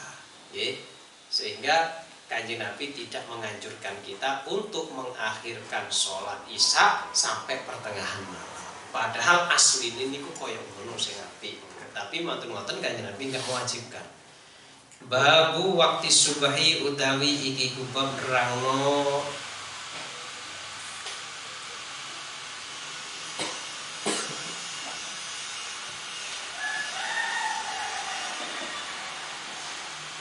Sehingga 1.31 2.08
Kanjeng 2.29 2.61
Nabi 2.61 2.93
tidak 2.93 3.25
menganjurkan 3.25 3.97
kita 4.05 4.45
untuk 4.53 4.93
mengakhirkan 4.93 5.89
sholat 5.89 6.37
isya 6.45 7.09
sampai 7.09 7.65
pertengahan 7.65 8.21
malam. 8.29 8.69
Padahal 8.93 9.49
asli 9.49 9.97
ini 9.97 10.13
niku 10.13 10.29
koyo 10.37 10.61
ngono 10.61 10.93
sing 11.01 11.17
apik. 11.17 11.57
Tapi 11.97 12.21
mboten-mboten 12.21 12.85
kanjeng 12.85 13.09
Nabi 13.09 13.33
nggak 13.33 13.41
mewajibkan. 13.49 14.05
Babu 15.09 15.81
waktu 15.81 16.13
subahi 16.13 16.85
utawi 16.85 17.33
iki 17.33 17.73
kubab 17.73 18.13
rangno 18.29 19.25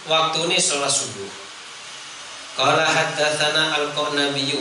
waktu 0.08 0.38
ini 0.48 0.56
sholat 0.56 0.88
subuh. 0.88 1.47
Qala 2.58 2.90
haddatsana 2.90 3.78
al-Qanabiyu 3.78 4.58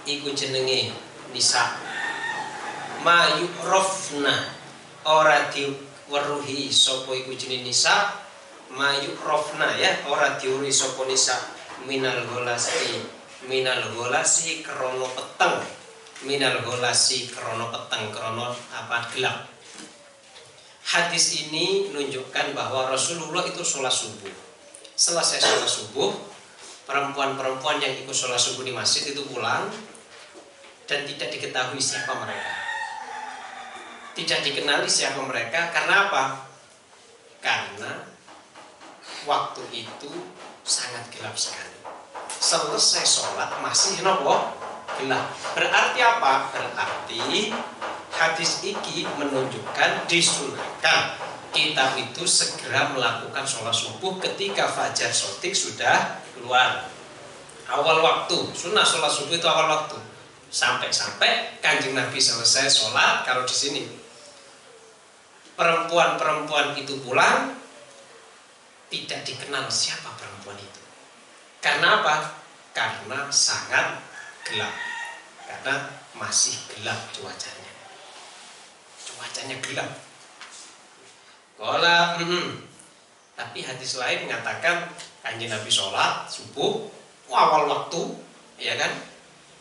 Iku 0.07 0.31
jenenge 0.31 0.95
nisa. 1.35 1.75
Ma 3.03 3.27
yukrofna 3.39 4.55
ora 5.03 5.51
diweruhi 5.51 6.71
sapa 6.71 7.11
iku 7.15 7.35
jenenge 7.35 7.71
nisa. 7.71 8.15
Ma 8.71 8.95
yukrofna 8.99 9.75
ya 9.75 10.07
ora 10.07 10.39
diweruhi 10.39 10.71
sapa 10.71 11.03
nisa. 11.07 11.35
Minal 11.83 12.23
golasi 12.27 13.03
minal 13.47 13.91
golasi 13.95 14.63
krono 14.63 15.07
peteng. 15.11 15.59
Minal 16.23 16.63
golasi 16.63 17.27
krono 17.31 17.67
peteng 17.71 18.11
krono 18.11 18.55
apa? 18.71 19.11
Gelap 19.11 19.56
hadis 20.87 21.43
ini 21.43 21.91
menunjukkan 21.91 22.55
bahwa 22.55 22.87
Rasulullah 22.87 23.43
itu 23.43 23.59
sholat 23.59 23.91
subuh 23.91 24.31
selesai 24.95 25.43
sholat 25.43 25.67
subuh 25.67 26.09
perempuan-perempuan 26.87 27.83
yang 27.83 27.93
ikut 28.01 28.15
sholat 28.15 28.39
subuh 28.39 28.63
di 28.63 28.71
masjid 28.71 29.11
itu 29.11 29.21
pulang 29.27 29.67
dan 30.87 31.03
tidak 31.03 31.29
diketahui 31.35 31.77
siapa 31.83 32.15
mereka. 32.15 32.55
Tidak 34.17 34.39
dikenali 34.41 34.89
siapa 34.89 35.21
mereka 35.21 35.69
karena 35.69 36.09
apa? 36.09 36.23
Karena 37.43 37.91
waktu 39.29 39.61
itu 39.75 40.09
sangat 40.65 41.05
gelap 41.13 41.37
sekali. 41.37 41.77
Selesai 42.39 43.05
sholat 43.05 43.59
masih 43.61 44.01
nopo 44.01 44.57
gelap. 44.97 45.29
Berarti 45.53 45.99
apa? 46.01 46.49
Berarti 46.49 47.53
hadis 48.17 48.65
ini 48.65 49.05
menunjukkan 49.05 50.09
disunahkan 50.09 51.15
kita 51.53 51.85
itu 52.01 52.25
segera 52.25 52.91
melakukan 52.91 53.45
sholat 53.45 53.71
subuh 53.73 54.17
ketika 54.19 54.67
fajar 54.67 55.13
sotik 55.13 55.53
sudah 55.53 56.21
keluar. 56.35 56.89
Awal 57.69 58.01
waktu, 58.01 58.51
sunnah 58.57 58.83
sholat 58.83 59.13
subuh 59.13 59.37
itu 59.37 59.47
awal 59.47 59.69
waktu. 59.69 59.97
Sampai-sampai 60.49 61.61
kanjeng 61.61 61.93
Nabi 61.93 62.17
selesai 62.17 62.67
sholat 62.73 63.23
kalau 63.23 63.45
di 63.45 63.55
sini. 63.55 63.83
Perempuan-perempuan 65.57 66.77
itu 66.77 67.01
pulang 67.01 67.57
tidak 68.93 69.25
dikenal 69.25 69.65
siapa 69.69 70.13
perempuan 70.17 70.57
itu. 70.61 70.81
Karena 71.61 72.01
apa? 72.01 72.37
karena 72.77 73.25
sangat 73.33 74.05
gelap. 74.45 74.69
Karena 75.49 75.89
masih 76.13 76.53
gelap 76.69 77.09
cuacanya 77.09 77.56
cuacanya 79.17 79.57
gelap 79.65 79.89
Kola, 81.57 82.21
mm, 82.21 82.69
tapi 83.33 83.65
hadis 83.65 83.97
lain 83.97 84.29
mengatakan 84.29 84.93
kanjeng 85.25 85.49
Nabi 85.49 85.73
sholat 85.73 86.29
subuh 86.29 86.85
awal 87.33 87.65
waktu, 87.65 88.13
ya 88.61 88.77
kan? 88.77 88.93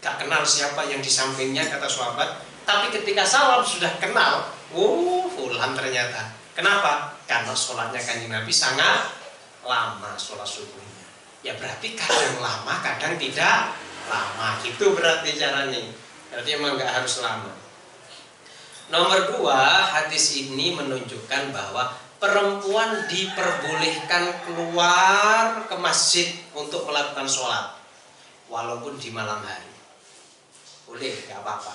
Gak 0.04 0.20
kenal 0.20 0.44
siapa 0.44 0.84
yang 0.84 1.00
di 1.00 1.08
sampingnya 1.08 1.64
kata 1.64 1.88
sahabat. 1.88 2.44
Tapi 2.68 2.92
ketika 2.92 3.24
salam 3.24 3.64
sudah 3.64 3.96
kenal, 3.96 4.44
uh, 4.76 5.24
fulan 5.32 5.72
ternyata. 5.72 6.36
Kenapa? 6.52 7.16
Karena 7.24 7.56
sholatnya 7.56 8.00
kanjeng 8.04 8.28
Nabi 8.28 8.52
sangat 8.52 9.16
lama 9.64 10.12
sholat 10.20 10.44
subuhnya. 10.44 11.08
Ya 11.40 11.56
berarti 11.56 11.96
kadang 11.96 12.44
lama, 12.44 12.76
kadang 12.84 13.16
tidak 13.16 13.72
lama. 14.12 14.60
Itu 14.60 14.92
berarti 14.92 15.32
caranya. 15.32 15.80
Berarti 16.28 16.50
emang 16.60 16.76
nggak 16.76 16.92
harus 16.92 17.24
lama. 17.24 17.65
Nomor 18.86 19.34
dua, 19.34 19.82
hadis 19.82 20.38
ini 20.38 20.70
menunjukkan 20.70 21.50
bahwa 21.50 21.90
perempuan 22.22 23.10
diperbolehkan 23.10 24.46
keluar 24.46 25.66
ke 25.66 25.74
masjid 25.74 26.30
untuk 26.54 26.86
melakukan 26.86 27.26
sholat, 27.26 27.74
walaupun 28.46 28.94
di 28.94 29.10
malam 29.10 29.42
hari. 29.42 29.74
Boleh, 30.86 31.18
nggak 31.26 31.42
apa-apa. 31.42 31.74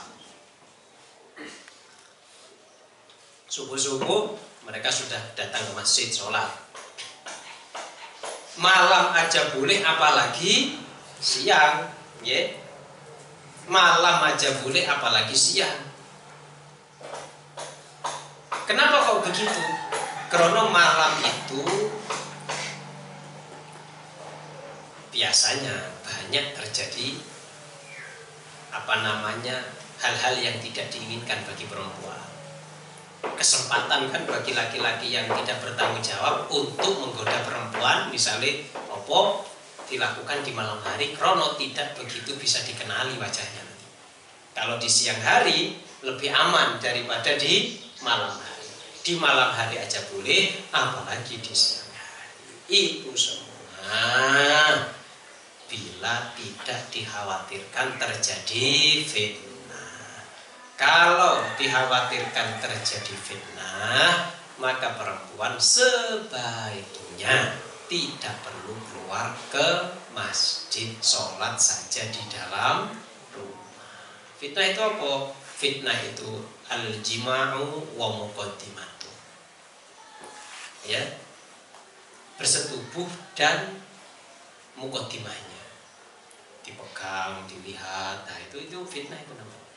Subuh-subuh 3.52 4.32
mereka 4.63 4.88
sudah 4.88 5.19
datang 5.36 5.67
ke 5.67 5.74
masjid 5.76 6.08
sholat. 6.08 6.47
Malam 8.56 9.12
aja 9.12 9.52
boleh, 9.52 9.84
apalagi 9.84 10.80
siang, 11.19 11.91
ya. 12.24 12.56
Malam 13.67 14.32
aja 14.32 14.63
boleh, 14.63 14.88
apalagi 14.88 15.36
siang 15.36 15.90
Kenapa 18.71 19.03
kok 19.03 19.27
begitu? 19.27 19.63
Karena 20.31 20.63
malam 20.71 21.19
itu 21.19 21.60
biasanya 25.12 25.91
banyak 26.07 26.55
terjadi 26.55 27.19
apa 28.71 29.03
namanya 29.03 29.60
hal-hal 29.99 30.39
yang 30.39 30.55
tidak 30.63 30.88
diinginkan 30.88 31.43
bagi 31.43 31.67
perempuan. 31.67 32.23
Kesempatan 33.36 34.07
kan 34.07 34.23
bagi 34.23 34.55
laki-laki 34.55 35.19
yang 35.19 35.27
tidak 35.43 35.60
bertanggung 35.67 35.99
jawab 35.99 36.47
untuk 36.47 36.95
menggoda 36.95 37.43
perempuan, 37.43 38.07
misalnya 38.07 38.55
opo 38.88 39.43
dilakukan 39.91 40.47
di 40.47 40.55
malam 40.55 40.79
hari, 40.79 41.12
krono 41.12 41.60
tidak 41.60 41.91
begitu 41.99 42.39
bisa 42.39 42.63
dikenali 42.63 43.19
wajahnya. 43.19 43.67
Kalau 44.55 44.79
di 44.79 44.88
siang 44.88 45.19
hari 45.19 45.75
lebih 46.07 46.31
aman 46.31 46.79
daripada 46.79 47.36
di 47.36 47.75
malam 47.99 48.31
hari 48.31 48.50
di 49.01 49.17
malam 49.17 49.49
hari 49.49 49.81
aja 49.81 49.97
boleh 50.13 50.53
apalagi 50.69 51.41
di 51.41 51.53
siang 51.53 51.89
hari. 51.89 52.53
Itu 52.69 53.11
semua 53.17 54.85
bila 55.65 56.15
tidak 56.37 56.81
dikhawatirkan 56.93 57.97
terjadi 57.97 59.01
fitnah. 59.01 60.21
Kalau 60.77 61.41
dikhawatirkan 61.57 62.61
terjadi 62.61 63.13
fitnah 63.17 64.37
maka 64.61 64.93
perempuan 64.93 65.57
sebaiknya 65.57 67.57
tidak 67.89 68.35
perlu 68.45 68.77
keluar 68.85 69.33
ke 69.49 69.97
masjid 70.13 70.93
sholat 71.01 71.57
saja 71.57 72.05
di 72.13 72.21
dalam 72.29 72.93
rumah. 73.33 73.73
Fitnah 74.37 74.69
itu 74.69 74.81
apa? 74.85 75.41
fitnah 75.61 75.93
itu 75.93 76.41
al-jima'u 76.73 77.93
wa 77.93 78.07
muqaddimah 78.17 78.90
ya 80.85 81.03
bersetubuh 82.37 83.09
dan 83.37 83.77
mukotimahnya 84.77 85.51
orang 87.11 87.47
dilihat 87.49 88.17
nah 88.23 88.37
itu 88.37 88.69
itu 88.69 88.77
fitnah 88.85 89.17
itu 89.17 89.33
namanya. 89.33 89.69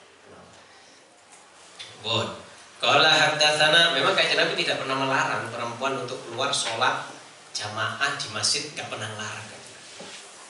Bon. 2.05 2.29
Kalau 2.83 3.01
haddatsana 3.01 3.97
memang 3.97 4.13
kajian 4.13 4.37
Nabi 4.37 4.61
tidak 4.61 4.85
pernah 4.85 4.99
melarang 4.99 5.49
perempuan 5.49 6.05
untuk 6.05 6.21
keluar 6.29 6.53
sholat 6.53 7.09
jamaah 7.57 8.13
di 8.21 8.29
masjid 8.35 8.69
nggak 8.77 8.93
pernah 8.93 9.09
larang. 9.17 9.49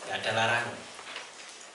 Nggak 0.03 0.17
ada 0.19 0.31
larangan 0.35 0.84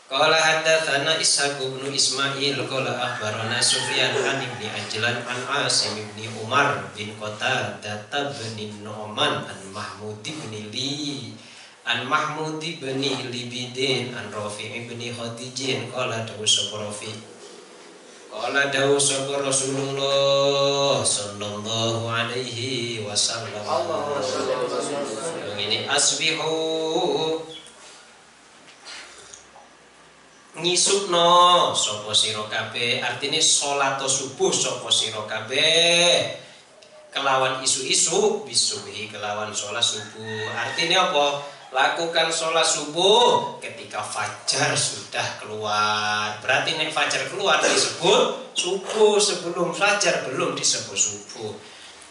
Qala 0.10 0.42
haddatsana 0.42 1.22
Ishaq 1.22 1.62
bin 1.62 1.94
Ismail 1.94 2.58
qala 2.66 2.98
akhbarana 2.98 3.62
Sufyan 3.62 4.18
an 4.18 4.42
ibni 4.42 4.66
Ajlan 4.66 5.22
an 5.22 5.40
Asim 5.62 5.94
ibni 6.02 6.26
Umar 6.42 6.82
bin 6.98 7.14
Qatadah 7.14 8.34
bin 8.58 8.74
Nu'man 8.82 9.46
an 9.46 9.60
Mahmud 9.70 10.26
bin 10.26 10.50
Li 10.74 11.30
an 11.86 12.10
Mahmud 12.10 12.58
bin 12.58 13.06
Libidin 13.06 14.10
an 14.18 14.34
Rafi' 14.34 14.90
bin 14.90 14.98
Khadijin 14.98 15.94
qala 15.94 16.26
dawu 16.26 16.42
Rafi' 16.42 17.14
Qala 18.34 18.66
dawu 18.74 18.98
sapa 18.98 19.46
Rasulullah 19.46 21.06
sallallahu 21.06 22.10
alaihi 22.10 23.06
wasallam. 23.06 23.62
Sallim. 24.26 25.54
Ini 25.54 25.86
asbihu 25.86 27.46
ngisukno 30.62 31.72
sapa 31.76 32.12
sira 32.12 32.44
kabeh? 32.48 33.00
Artine 33.04 33.40
salat 33.40 34.00
subuh 34.04 34.52
sapa 34.52 34.88
sira 34.92 35.24
kabeh? 35.26 36.38
Kelawan 37.10 37.64
isu-isu 37.66 38.46
bisubuhi 38.46 39.10
kelawan 39.10 39.50
salat 39.50 39.82
subuh. 39.82 40.46
Artinya 40.54 41.10
apa? 41.10 41.28
Lakukan 41.70 42.34
sholat 42.34 42.66
subuh 42.66 43.62
ketika 43.62 44.02
fajar 44.02 44.74
sudah 44.74 45.38
keluar. 45.38 46.34
Berarti 46.42 46.74
nek 46.74 46.90
fajar 46.90 47.30
keluar 47.30 47.62
disebut 47.62 48.58
subuh 48.58 49.22
sebelum 49.22 49.70
fajar 49.70 50.26
belum 50.26 50.58
disebut 50.58 50.98
subuh. 50.98 51.54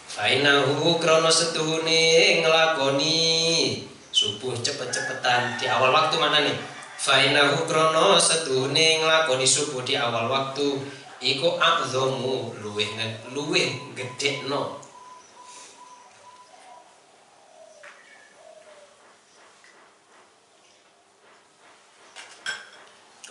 Fainahu 0.09 1.03
krono 1.03 1.27
setuhune 1.27 2.39
ngelakoni 2.39 3.83
subuh 4.15 4.55
cepet-cepetan. 4.63 5.59
Di 5.59 5.67
awal 5.67 5.91
waktu 5.91 6.23
mana 6.23 6.39
nih 6.47 6.78
Fainahu 6.99 7.63
krono 7.71 8.19
setuhune 8.19 8.99
ngelakoni 8.99 9.47
subuh 9.47 9.87
di 9.87 9.95
awal 9.95 10.27
waktu. 10.27 10.83
Iku 11.23 11.59
akzomu 11.59 12.59
luweh 12.59 12.91
luweh 13.35 13.91
gede 13.95 14.47
no 14.47 14.79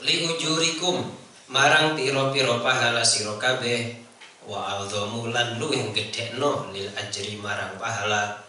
li 0.03 0.23
ujurikum 0.23 1.03
marang 1.51 1.95
piro-piro 1.95 2.63
pahala 2.63 3.03
sira 3.03 3.35
kabeh. 3.35 3.99
Wa 4.47 4.79
a'dhamu 4.79 5.35
lan 5.35 5.59
luwih 5.59 5.91
gedhekno 5.91 6.71
lil 6.71 6.87
ajri 6.95 7.35
marang 7.43 7.75
pahala 7.75 8.46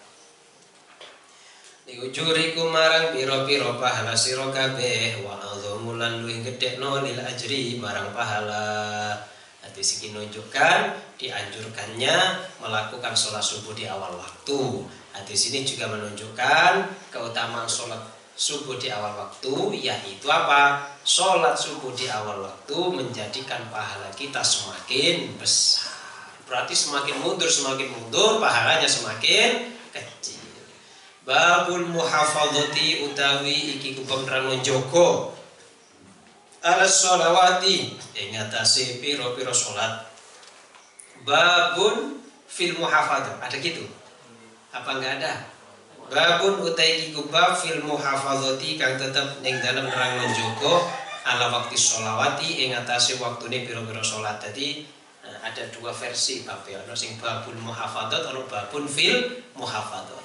li 1.88 1.96
ujurikum 1.96 2.68
marang 2.68 3.16
piro-piro 3.16 3.80
pahala 3.80 4.12
sira 4.12 4.44
kabeh 4.52 5.24
wa 5.24 5.40
a'dhamu 5.40 5.96
lan 5.96 6.20
luwih 6.20 6.44
gedhekno 6.44 7.00
lil 7.00 7.16
ajri 7.16 7.80
marang 7.80 8.12
pahala 8.12 9.16
Nanti 9.64 9.80
sini 9.80 10.12
menunjukkan 10.16 10.78
dianjurkannya 11.16 12.16
melakukan 12.60 13.12
sholat 13.12 13.44
subuh 13.44 13.76
di 13.76 13.84
awal 13.84 14.16
waktu. 14.16 14.84
Nanti 15.12 15.34
sini 15.36 15.60
juga 15.60 15.90
menunjukkan 15.92 16.72
keutamaan 17.12 17.68
sholat 17.68 18.00
subuh 18.32 18.80
di 18.80 18.88
awal 18.88 19.18
waktu 19.18 19.76
yaitu 19.76 20.24
apa? 20.30 20.88
Sholat 21.04 21.52
subuh 21.58 21.92
di 21.92 22.08
awal 22.08 22.48
waktu 22.48 22.78
menjadikan 22.96 23.68
pahala 23.68 24.08
kita 24.16 24.40
semakin 24.40 25.36
besar. 25.36 25.92
Berarti 26.48 26.72
semakin 26.72 27.20
mundur 27.20 27.50
semakin 27.50 27.92
mundur 27.92 28.40
pahalanya 28.40 28.88
semakin 28.88 29.74
kecil. 29.92 30.37
Babul 31.28 31.92
muhafadzati 31.92 33.04
utawi 33.04 33.76
iki 33.76 34.00
terang 34.00 34.48
joko 34.64 35.36
ala 36.64 36.88
sholawati 36.88 38.00
ingatasi 38.16 38.96
piro-piro 39.04 39.52
sholat. 39.52 40.08
Babun 41.28 42.24
fil 42.48 42.72
muhafadzah 42.80 43.44
ada 43.44 43.56
gitu? 43.60 43.84
Apa 44.72 44.96
enggak 44.96 45.20
ada? 45.20 45.32
Babun 46.08 46.64
utai 46.64 47.12
iku 47.12 47.28
bab 47.28 47.60
fil 47.60 47.84
muhafadzati 47.84 48.80
kang 48.80 48.96
tetep 48.96 49.44
ning 49.44 49.60
dalam 49.60 49.84
nerang 49.84 50.24
menjogo 50.24 50.80
ala 51.28 51.52
waktu 51.52 51.76
sholawati 51.76 52.64
ing 52.64 52.72
atase 52.72 53.20
waktune 53.20 53.68
pira-pira 53.68 54.00
salat. 54.00 54.40
Dadi 54.40 54.80
eh, 55.28 55.38
ada 55.44 55.60
dua 55.76 55.92
versi 55.92 56.48
bab 56.48 56.64
ya, 56.64 56.80
ono 56.88 56.96
sing 56.96 57.20
babul 57.20 57.60
muhafadzat, 57.60 58.32
ono 58.32 58.48
babun 58.48 58.88
fil 58.88 59.44
muhafadzat. 59.52 60.17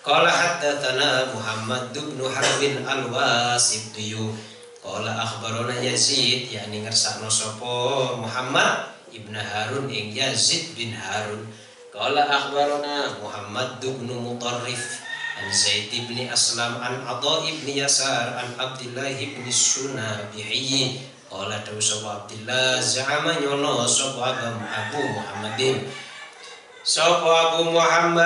Qala 0.00 0.32
haddatsana 0.32 1.28
Muhammad 1.36 1.92
bin 1.92 2.16
Harbin 2.24 2.88
al-Wasitiyu. 2.88 4.32
Qala 4.80 5.12
akhbarana 5.12 5.76
Yazid 5.76 6.48
yakni 6.48 6.80
ngersakno 6.80 7.28
sapa 7.28 8.16
Muhammad 8.16 8.96
ibn 9.12 9.36
Harun 9.36 9.92
ing 9.92 10.16
Yazid 10.16 10.72
bin 10.72 10.96
Harun. 10.96 11.44
Qala 11.92 12.24
akhbarana 12.24 13.20
Muhammad 13.20 13.76
bin 13.84 14.08
Mutarrif 14.08 15.04
an 15.36 15.52
Zaid 15.52 15.92
bin 15.92 16.32
Aslam 16.32 16.80
an 16.80 17.04
Adha 17.04 17.44
bin 17.44 17.68
Yasar 17.68 18.40
an 18.40 18.56
Abdullah 18.56 19.12
bin 19.12 19.44
Sunabihi 19.52 20.96
Qala 21.28 21.60
dawu 21.60 21.76
sapa 21.76 22.24
Abdullah 22.24 22.80
za'ama 22.80 23.36
nyono 23.36 23.84
sapa 23.84 24.32
Abu 24.32 25.00
Muhammadin 25.12 25.84
Sapa 26.80 27.28
Abu 27.28 27.76
Muhammad? 27.76 28.24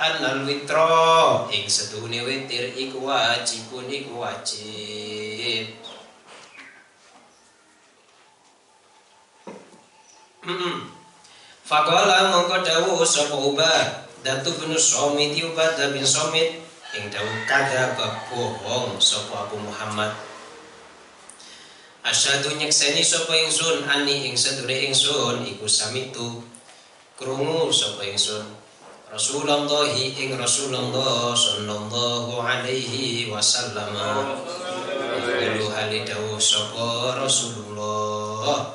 Annal 0.00 0.48
witra. 0.48 1.44
Ing 1.52 1.68
setuhune 1.68 2.24
witir 2.24 2.72
iku 2.72 3.04
wajibun 3.04 3.84
iku 3.84 4.24
wajib. 4.24 5.76
Faqala 11.68 12.32
mongko 12.32 12.64
dawuh 12.64 13.04
sapa 13.04 13.36
Datu 14.24 14.50
bin 14.56 14.72
Somit 14.72 15.36
Ubada 15.36 15.92
bin 15.92 16.00
Somit. 16.00 16.64
Yang 16.96 17.20
dawu 17.20 17.32
kada 17.44 17.92
bohong 18.32 18.96
Sopo 18.96 19.36
Abu 19.36 19.60
Muhammad 19.60 20.27
Asyadu 22.08 22.56
nyekseni 22.56 23.04
sopo 23.04 23.36
ingsun? 23.36 23.84
Ani 23.84 24.32
ing 24.32 24.34
sedure 24.34 24.72
ingsun 24.88 25.44
Iku 25.44 25.68
samitu. 25.68 26.40
Krungu 27.20 27.68
sopo 27.68 28.00
ingsun? 28.00 28.48
Rasulullah 29.12 29.64
ing 29.92 30.32
Rasulullah 30.36 31.36
sallallahu 31.36 32.40
alaihi 32.40 33.28
wasallam. 33.28 33.92
Iku 35.20 35.64
halidawu 35.68 36.40
sopo 36.40 37.12
Rasulullah. 37.12 38.72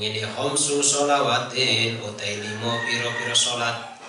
Ini 0.00 0.24
homsu 0.32 0.80
solawatin 0.80 2.00
Utai 2.00 2.40
limo 2.40 2.72
piro-piro 2.88 3.36
solat 3.36 4.00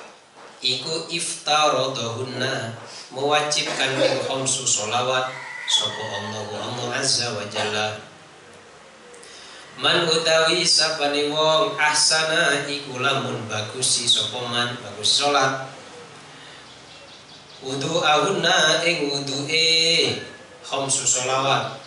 iku 0.62 1.10
iftaradahunna 1.10 2.78
mewajibkan 3.12 3.92
ing 3.98 4.16
khamsu 4.24 4.64
sholawat 4.64 5.26
sapa 5.66 6.04
Allah 6.06 6.46
Allah 6.54 7.02
azza 7.02 7.34
wa 7.34 7.42
jalla 7.50 8.11
Man 9.80 10.04
utawi 10.04 10.68
sapane 10.68 11.32
wong 11.32 11.80
ahsana 11.80 12.68
iku 12.68 13.00
lamun 13.00 13.48
bagusi 13.48 14.04
sapa 14.04 14.44
man 14.52 14.76
bagus 14.84 15.24
salat 15.24 15.72
wudu 17.64 18.04
ahunna 18.04 18.84
ing 18.84 19.08
wudu'e 19.08 20.20
khamsu 20.66 21.08
sholawat. 21.08 21.78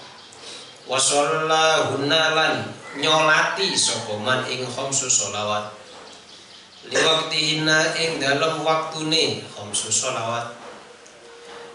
Wa 0.88 0.96
lan 0.96 2.72
nyolati 2.96 3.76
sapa 3.76 4.16
man 4.16 4.48
ing 4.48 4.64
khamsu 4.64 5.10
sholawat. 5.10 5.68
Liwaktihinna 6.88 7.96
ing 8.00 8.16
dalam 8.16 8.64
waktune 8.64 9.44
khamsu 9.52 9.92
sholawat. 9.92 10.56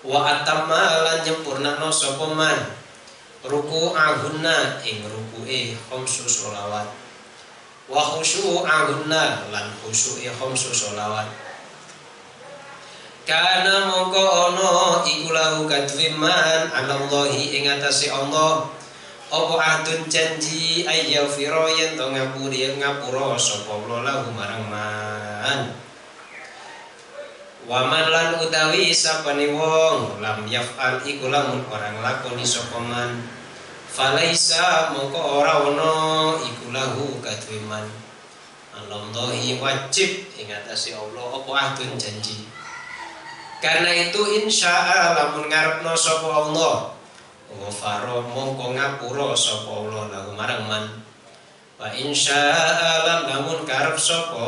Wa 0.02 0.26
atamma 0.26 1.06
lan 1.06 1.18
nyempurnakno 1.22 1.92
sapa 1.94 2.34
man 2.34 2.79
ruku 3.48 3.96
ahunna 3.96 4.84
ing 4.84 5.04
ruku'e 5.06 5.76
khamsu 5.88 6.28
sholawat. 6.28 6.88
Wa 7.88 8.20
ahunna 8.68 9.24
lan 9.54 9.66
khusyu'e 9.84 10.28
khamsu 10.36 10.76
sholawat. 10.76 11.28
Kana 13.24 13.86
mongko 13.86 14.26
ana 14.50 15.06
iku 15.06 15.30
kadwiman 15.70 16.74
anallahi 16.74 17.62
ing 17.62 17.70
atase 17.70 18.10
Allah. 18.10 18.66
Apa 19.30 19.56
ahdun 19.62 20.10
janji 20.10 20.90
ayyafira 20.90 21.70
yen 21.78 21.94
to 21.94 22.10
ngapuri 22.10 22.66
ngapura 22.82 23.38
sapa 23.38 23.78
lahu 23.86 24.34
marang 24.34 24.66
man 24.74 25.70
Waman 27.70 28.10
lan 28.10 28.42
utawi 28.42 28.90
sapane 28.90 29.54
wong 29.54 30.18
lam 30.26 30.42
yaf'al 30.50 31.06
iku 31.06 31.30
lamun 31.30 31.62
orang 31.70 32.02
lakoni 32.02 32.42
sapa 32.42 32.82
man. 32.82 33.22
Falaisa 33.86 34.90
mongko 34.98 35.22
ora 35.46 35.62
ono 35.70 36.34
iku 36.42 36.74
lahu 36.74 37.22
kadhe 37.22 37.62
man 37.70 37.86
Allahi 38.74 39.62
wajib 39.62 40.34
ing 40.42 40.50
atase 40.50 40.98
Allah 40.98 41.30
apa 41.30 41.52
ahdun 41.54 41.94
janji. 41.94 42.50
Karena 43.62 43.94
itu 43.94 44.18
insya 44.42 44.74
Allah 44.74 45.30
lamun 45.30 45.46
ngarepno 45.46 45.94
sapa 45.94 46.26
Allah 46.26 46.98
Ghafara 47.54 48.18
mongko 48.34 48.74
ngapura 48.74 49.38
sapa 49.38 49.70
Allah 49.70 50.10
lahu 50.10 50.34
marang 50.34 50.66
man. 50.66 50.86
Wa 51.78 51.94
insya 51.94 52.34
Allah 52.34 53.30
lamun 53.30 53.62
karep 53.62 53.94
sapa 53.94 54.42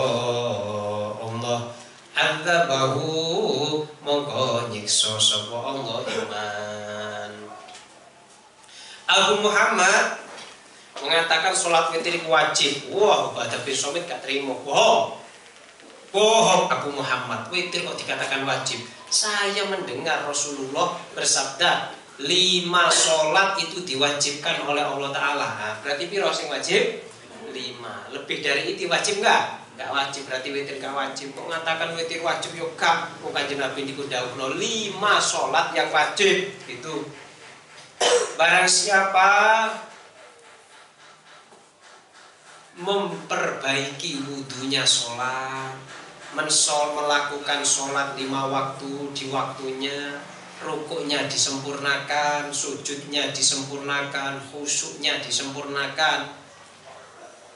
adzabahu 2.12 3.84
mongko 4.04 4.68
nyiksa 4.72 5.16
sapa 5.16 5.56
Allah 5.56 6.04
iman 6.04 7.32
Abu 9.12 9.44
Muhammad 9.44 10.22
mengatakan 11.04 11.52
sholat 11.52 11.92
witir 11.92 12.16
wajib. 12.24 12.96
Wah, 12.96 13.36
pada 13.36 13.60
besomit 13.68 14.08
gak 14.08 14.24
terima. 14.24 14.56
Bohong. 14.64 15.20
Bohong 16.16 16.72
Abu 16.72 16.96
Muhammad. 16.96 17.52
Witir 17.52 17.84
kok 17.84 18.00
dikatakan 18.00 18.48
wajib. 18.48 18.80
Saya 19.12 19.68
mendengar 19.68 20.24
Rasulullah 20.24 20.96
bersabda, 21.12 21.92
lima 22.24 22.88
sholat 22.88 23.60
itu 23.60 23.84
diwajibkan 23.84 24.64
oleh 24.64 24.80
Allah 24.80 25.12
Ta'ala. 25.12 25.48
Nah, 25.60 25.74
berarti 25.84 26.08
piro 26.08 26.32
sing 26.32 26.48
wajib? 26.48 27.04
Lima. 27.52 28.08
Lebih 28.16 28.40
dari 28.40 28.72
itu 28.72 28.88
wajib 28.88 29.20
nggak? 29.20 29.61
Nggak 29.82 29.98
wajib. 29.98 30.30
Berarti 30.30 30.50
witir 30.54 30.78
nggak 30.78 30.94
wajib. 30.94 31.28
Kok 31.34 31.50
mengatakan 31.50 31.98
witir 31.98 32.22
wajib? 32.22 32.54
Yuk 32.54 32.78
kak. 32.78 33.18
Bukan 33.26 33.50
Nabi 33.58 33.90
di 33.90 33.98
no 34.38 34.54
lima 34.54 35.18
sholat 35.18 35.74
yang 35.74 35.90
wajib. 35.90 36.54
Itu. 36.70 37.10
Barang 38.38 38.70
siapa 38.70 39.30
memperbaiki 42.78 44.22
wudhunya 44.22 44.86
sholat 44.86 45.74
mensol 46.38 46.96
melakukan 46.96 47.66
sholat 47.66 48.14
lima 48.16 48.48
waktu 48.48 49.12
di 49.12 49.28
waktunya 49.34 50.22
rukuknya 50.62 51.26
disempurnakan 51.26 52.54
sujudnya 52.54 53.34
disempurnakan 53.34 54.40
khusyuknya 54.50 55.20
disempurnakan 55.20 56.41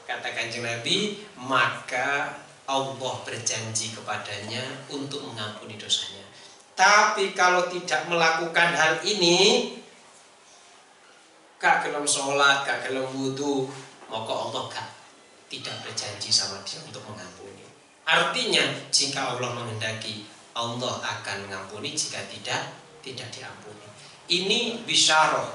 kata 0.06 0.28
kanjeng 0.32 0.64
Nabi 0.64 1.20
maka 1.36 2.32
Allah 2.66 3.14
berjanji 3.26 3.92
kepadanya 3.92 4.62
untuk 4.88 5.22
mengampuni 5.26 5.76
dosanya 5.76 6.24
tapi 6.78 7.36
kalau 7.36 7.66
tidak 7.68 8.06
melakukan 8.08 8.70
hal 8.72 9.02
ini 9.02 9.74
kak 11.60 11.84
gelem 11.88 12.06
sholat 12.06 12.62
kak 12.62 12.86
gelem 12.86 13.10
wudhu 13.10 13.66
maka 14.06 14.32
Allah 14.32 14.62
gak 14.70 14.88
tidak 15.46 15.82
berjanji 15.82 16.30
sama 16.30 16.58
dia 16.66 16.82
untuk 16.82 17.02
mengampuni. 17.06 17.66
Artinya 18.06 18.62
jika 18.90 19.34
Allah 19.34 19.54
menghendaki 19.54 20.26
Allah 20.54 20.98
akan 21.02 21.46
mengampuni 21.46 21.94
jika 21.94 22.22
tidak 22.30 22.70
tidak 23.02 23.28
diampuni. 23.30 23.86
Ini 24.26 24.82
bisyarah 24.82 25.46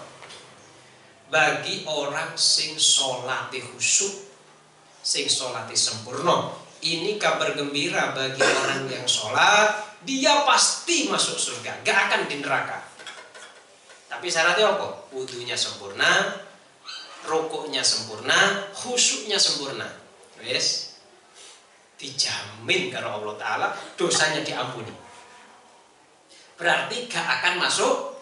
bagi 1.31 1.83
orang 1.87 2.35
sing 2.35 2.75
sholat 2.75 3.51
khusyuk, 3.51 4.30
sing 5.01 5.25
sholat 5.25 5.67
sempurna. 5.73 6.53
Ini 6.81 7.21
kabar 7.21 7.53
gembira 7.53 8.09
bagi 8.17 8.41
orang 8.41 8.89
yang 8.89 9.05
sholat, 9.05 10.01
dia 10.01 10.41
pasti 10.49 11.05
masuk 11.05 11.37
surga, 11.37 11.85
gak 11.85 12.09
akan 12.09 12.25
di 12.25 12.41
neraka. 12.41 12.81
Tapi 14.09 14.25
syaratnya 14.25 14.73
apa? 14.73 15.13
Wudhunya 15.13 15.53
sempurna, 15.53 16.41
rokoknya 17.29 17.85
sempurna, 17.85 18.65
khusyuknya 18.73 19.37
sempurna. 19.37 19.85
Wes 20.41 20.97
dijamin 22.01 22.89
karena 22.89 23.13
Allah 23.13 23.37
Ta'ala 23.37 23.67
dosanya 23.93 24.41
diampuni. 24.41 24.89
Berarti 26.57 27.05
gak 27.05 27.27
akan 27.41 27.61
masuk 27.61 28.17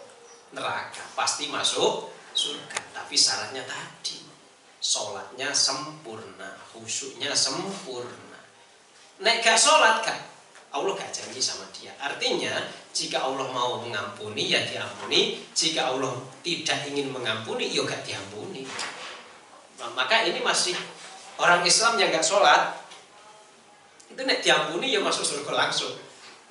neraka, 0.52 1.00
pasti 1.16 1.48
masuk 1.48 2.12
surga. 2.36 2.76
Tapi 2.92 3.16
syaratnya 3.16 3.64
tadi, 3.64 4.19
sholatnya 4.80 5.52
sempurna, 5.52 6.56
khusyuknya 6.72 7.36
sempurna. 7.36 8.40
Nek 9.20 9.44
gak 9.44 9.60
sholat 9.60 10.00
kan, 10.00 10.16
Allah 10.72 10.96
gak 10.96 11.12
janji 11.12 11.38
sama 11.38 11.68
dia. 11.76 11.92
Artinya, 12.00 12.56
jika 12.96 13.20
Allah 13.20 13.44
mau 13.52 13.84
mengampuni, 13.84 14.48
ya 14.48 14.64
diampuni. 14.64 15.44
Jika 15.52 15.92
Allah 15.92 16.16
tidak 16.40 16.88
ingin 16.88 17.12
mengampuni, 17.12 17.68
ya 17.68 17.84
gak 17.84 18.00
diampuni. 18.02 18.64
Nah, 19.76 19.92
maka 19.92 20.24
ini 20.24 20.40
masih 20.40 20.72
orang 21.36 21.60
Islam 21.62 22.00
yang 22.00 22.08
gak 22.08 22.24
sholat, 22.24 22.80
itu 24.10 24.20
nek 24.26 24.42
diampuni 24.42 24.90
ya 24.90 25.00
masuk 25.04 25.22
surga 25.22 25.52
langsung. 25.54 25.94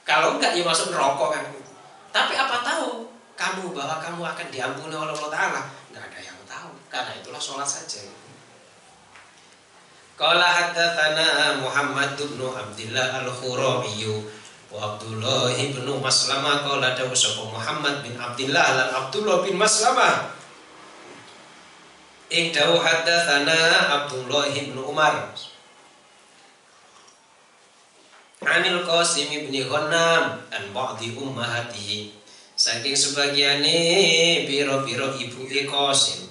Kalau 0.08 0.40
enggak 0.40 0.56
ya 0.56 0.64
masuk 0.64 0.96
neraka 0.96 1.26
kan. 1.38 1.46
Tapi 2.10 2.34
apa 2.34 2.64
tahu 2.64 3.06
kamu 3.36 3.76
bahwa 3.76 4.00
kamu 4.00 4.22
akan 4.26 4.48
diampuni 4.50 4.96
oleh 4.96 5.12
Allah 5.12 5.30
Taala? 5.30 5.62
Enggak 5.92 6.08
ada 6.08 6.20
yang 6.24 6.40
tahu. 6.48 6.72
Karena 6.88 7.12
itulah 7.20 7.38
sholat 7.38 7.68
saja. 7.68 8.02
Qala 10.20 10.52
haddatsana 10.52 11.64
Muhammad 11.64 12.20
bin 12.20 12.44
Abdullah 12.44 13.24
Al-Khurabi 13.24 14.04
wa 14.68 14.92
Abdullah 14.92 15.56
bin 15.56 15.80
Maslamah. 15.80 16.60
Qala 16.68 16.92
dawu 16.92 17.16
sapa 17.16 17.48
Muhammad 17.48 18.04
bin 18.04 18.20
Abdullah 18.20 18.68
lan 18.76 18.90
Abdullah 18.92 19.48
bin 19.48 19.56
Maslamah. 19.56 20.36
Ing 22.36 22.52
dawu 22.52 22.84
haddatsana 22.84 23.96
Abdullah 23.96 24.52
bin 24.52 24.76
Umar. 24.76 25.32
Anil 28.44 28.84
Qasim 28.84 29.32
bin 29.32 29.56
Ghannam 29.56 30.44
an 30.52 30.64
ba'di 30.76 31.16
ummahatihi. 31.16 32.12
Saking 32.60 32.92
sebagiane 32.92 34.44
pira-pira 34.44 35.16
ibuke 35.16 35.64
Qasim 35.64 36.29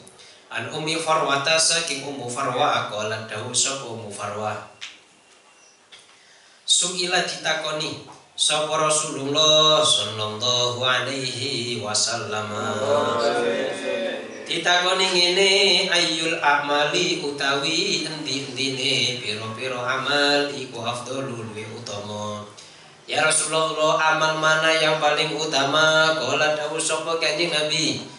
An 0.48 0.64
Ummi 0.72 0.96
Farwata 0.96 1.60
saking 1.60 2.08
Ummu 2.08 2.24
Farwa 2.24 2.88
qalat 2.88 3.28
dawu 3.28 3.52
sapa 3.52 3.84
Ummu 3.84 4.08
Farwa. 4.08 4.56
Suila 6.64 7.20
ditakoni 7.20 8.08
sapa 8.32 8.72
Rasulullah 8.80 9.84
sallallahu 9.84 10.80
alaihi 10.80 11.84
wasallam. 11.84 12.48
Ditakoni 14.48 15.04
ngene 15.12 15.52
ayyul 15.92 16.40
amali 16.40 17.20
utawi 17.20 18.08
endi-endine 18.08 19.20
pira-pira 19.20 19.76
amal 19.84 20.48
iku 20.48 20.80
afdhalul 20.80 21.44
luwih 21.44 21.68
utama. 21.76 22.40
Ya 23.04 23.20
Rasulullah 23.20 24.00
amal 24.16 24.40
mana 24.40 24.72
yang 24.72 24.96
paling 24.96 25.28
utama? 25.36 26.16
Kala 26.16 26.56
dawu 26.56 26.80
sapa 26.80 27.20
kanjeng 27.20 27.52
Nabi 27.52 28.16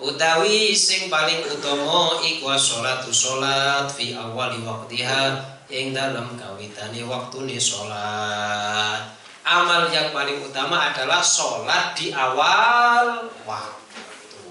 utawi 0.00 0.72
sing 0.72 1.12
paling 1.12 1.44
utama 1.44 2.20
iku 2.24 2.52
sholatu 2.54 3.12
sholat 3.12 3.90
fi 3.90 4.16
awali 4.16 4.62
waktiha 4.64 5.40
ing 5.68 5.92
dalam 5.92 6.36
kawitane 6.36 7.04
waktune 7.04 7.56
sholat 7.60 9.12
amal 9.42 9.90
yang 9.90 10.14
paling 10.14 10.38
utama 10.38 10.94
adalah 10.94 11.20
sholat 11.20 11.98
di 11.98 12.14
awal 12.14 13.26
waktu. 13.42 14.42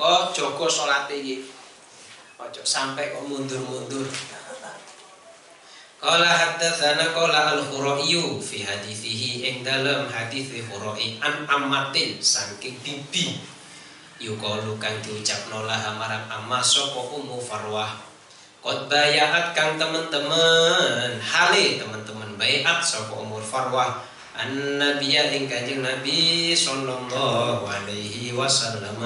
Oh 0.00 0.30
joko 0.32 0.70
sholat 0.70 1.10
ini 1.12 1.44
ojo 2.40 2.62
sampai 2.64 3.12
kok 3.12 3.26
mundur-mundur. 3.26 4.06
Qala 6.00 6.24
haddatsana 6.24 7.12
qala 7.12 7.60
al-Khuraiyu 7.60 8.40
fi 8.40 8.64
hadithihi 8.64 9.44
ing 9.44 9.56
dalam 9.60 10.08
hadis 10.08 10.48
Khurai 10.64 11.20
an 11.20 11.44
ammatin 11.44 12.16
saking 12.16 12.80
bibi 12.80 13.36
yukalu 14.20 14.76
kang 14.76 15.00
diucapno 15.00 15.64
laha 15.64 15.96
marang 15.96 16.28
amma 16.28 16.60
sapa 16.60 17.00
ummu 17.00 17.40
farwah. 17.40 17.96
Qad 18.60 18.92
bayaat 18.92 19.56
kang 19.56 19.80
teman-teman 19.80 21.16
hale 21.16 21.80
teman-teman 21.80 22.36
bayat 22.36 22.84
sapa 22.84 23.16
umur 23.16 23.40
farwah. 23.40 24.04
An 24.36 24.76
nabiyya 24.76 25.32
ing 25.32 25.48
kanjeng 25.48 25.80
nabi 25.80 26.52
sallallahu 26.52 27.64
alaihi 27.64 28.36
wasallam. 28.36 29.00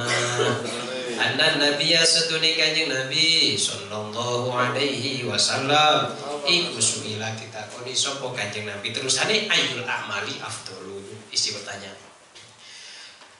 Anna 1.14 1.46
nabiyya 1.62 2.02
satuni 2.02 2.58
kanjeng 2.58 2.90
nabi 2.90 3.54
sallallahu 3.54 4.50
alaihi 4.50 5.22
wasallam. 5.22 6.10
Iku 6.42 6.82
suila 6.82 7.30
kita 7.38 7.70
koni 7.70 7.94
sapa 7.94 8.26
kanjeng 8.34 8.66
nabi. 8.66 8.90
Terusane 8.90 9.46
ayul 9.46 9.86
amali 9.86 10.42
afdalu. 10.42 10.98
Isi 11.30 11.54
pertanyaan 11.54 12.13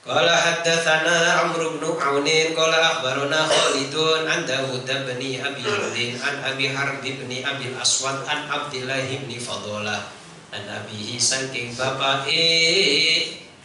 Qala 0.05 0.37
haddatsana 0.37 1.41
Amr 1.41 1.81
bin 1.81 1.81
Aun 1.81 2.29
kala 2.53 2.77
akhbarana 2.77 3.41
Khalidun 3.49 4.29
an 4.29 4.45
Dawud 4.45 4.85
bin 4.85 5.41
Abi 5.41 5.65
Hudin 5.65 6.13
an 6.21 6.45
Abi 6.45 6.69
Harb 6.69 7.01
bin 7.01 7.25
Abi 7.25 7.73
Aswad 7.73 8.21
an 8.29 8.45
Abdullah 8.45 9.01
bin 9.01 9.25
Fadlah 9.41 10.05
an 10.53 10.61
abihi 10.61 11.17
saking 11.17 11.73
bapake 11.73 12.37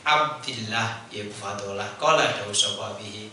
Abdullah 0.00 1.04
ya 1.12 1.28
Fadlah 1.28 1.92
kala 2.00 2.24
dawu 2.32 2.56
sapa 2.56 2.96
abihi 2.96 3.28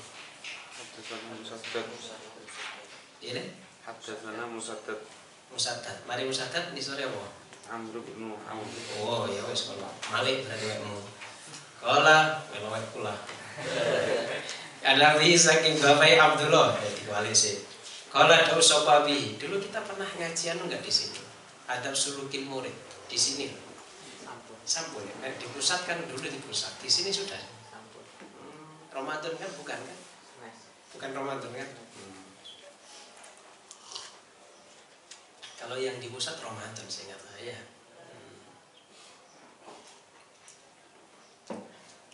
Ini 3.23 3.23
Hatta 3.23 3.23
iya. 3.23 3.43
haddatsana 3.87 4.43
Musaddad. 4.51 4.99
Musaddad. 5.47 5.95
Mari 6.03 6.27
Musaddad 6.27 6.75
ni 6.75 6.83
sore 6.83 7.07
apa? 7.07 7.23
Amru 7.71 8.03
bin 8.03 8.35
Aun 8.51 8.67
oh 8.99 9.27
ya 9.31 9.47
wis 9.47 9.71
kala 9.71 9.91
malik 10.11 10.43
berarti 10.43 10.75
wae 10.75 11.16
wek 11.87 12.85
kula 12.91 13.15
an 14.87 14.99
abihi 15.03 15.35
saking 15.35 15.79
bapak 15.83 16.15
Abdullah. 16.15 16.75
Ya 16.79 16.89
diwali 16.95 17.35
sih. 17.35 17.59
Kala 18.07 18.47
dawu 18.47 18.63
sapa 18.63 19.03
abihi 19.03 19.35
dulu 19.35 19.59
kita 19.59 19.83
pernah 19.83 20.07
ngajian 20.07 20.63
enggak 20.63 20.79
di 20.79 20.91
sini 20.91 21.19
adab 21.67 21.91
sulukin 21.95 22.47
murid 22.47 22.73
di 23.11 23.17
sini. 23.19 23.51
Sampun. 24.67 25.03
ya? 25.07 25.15
Kan 25.23 25.31
di 25.39 25.47
pusat 25.47 25.79
kan 25.87 25.95
dulu 26.11 26.27
di 26.27 26.39
pusat. 26.43 26.75
Di 26.83 26.91
sini 26.91 27.07
sudah? 27.07 27.39
Sampun. 27.71 28.03
Hmm, 28.19 28.83
Ramadan 28.91 29.31
kan 29.39 29.47
bukan 29.55 29.79
kan? 29.79 29.99
Bukan 30.91 31.09
Ramadan 31.15 31.51
kan? 31.55 31.69
Kalau 35.55 35.77
yang 35.79 35.99
di 36.03 36.11
pusat 36.11 36.35
Ramadan 36.43 36.83
seingat 36.87 37.19
saya 37.31 37.76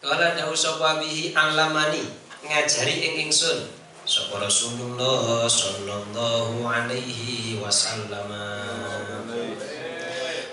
Kala 0.03 0.35
dawu 0.35 0.51
sapa 0.51 0.99
bihi 0.99 1.31
alamani 1.31 2.03
ngajari 2.43 3.07
ing 3.07 3.13
ingsun. 3.23 3.71
Sapa 4.03 4.35
Rasulullah 4.35 5.47
sallallahu 5.47 6.59
alaihi 6.59 7.55
wasallam. 7.63 8.27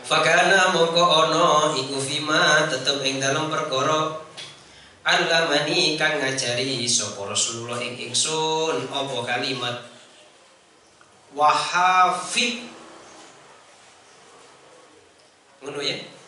Fakana 0.07 0.71
mongko 0.71 1.03
ono 1.03 1.75
iku 1.75 1.99
fima 1.99 2.71
tetep 2.71 3.03
ing 3.03 3.19
dalam 3.19 3.51
perkara 3.51 4.23
alamani 5.03 5.99
kang 5.99 6.23
ngajari 6.23 6.87
sapa 6.87 7.19
Rasulullah 7.27 7.83
ing 7.83 7.99
ingsun. 7.99 8.87
Apa 8.87 9.19
kalimat? 9.27 9.83
Wahafid. 11.35 12.71
Ngono 15.59 15.83
ya 15.83 16.20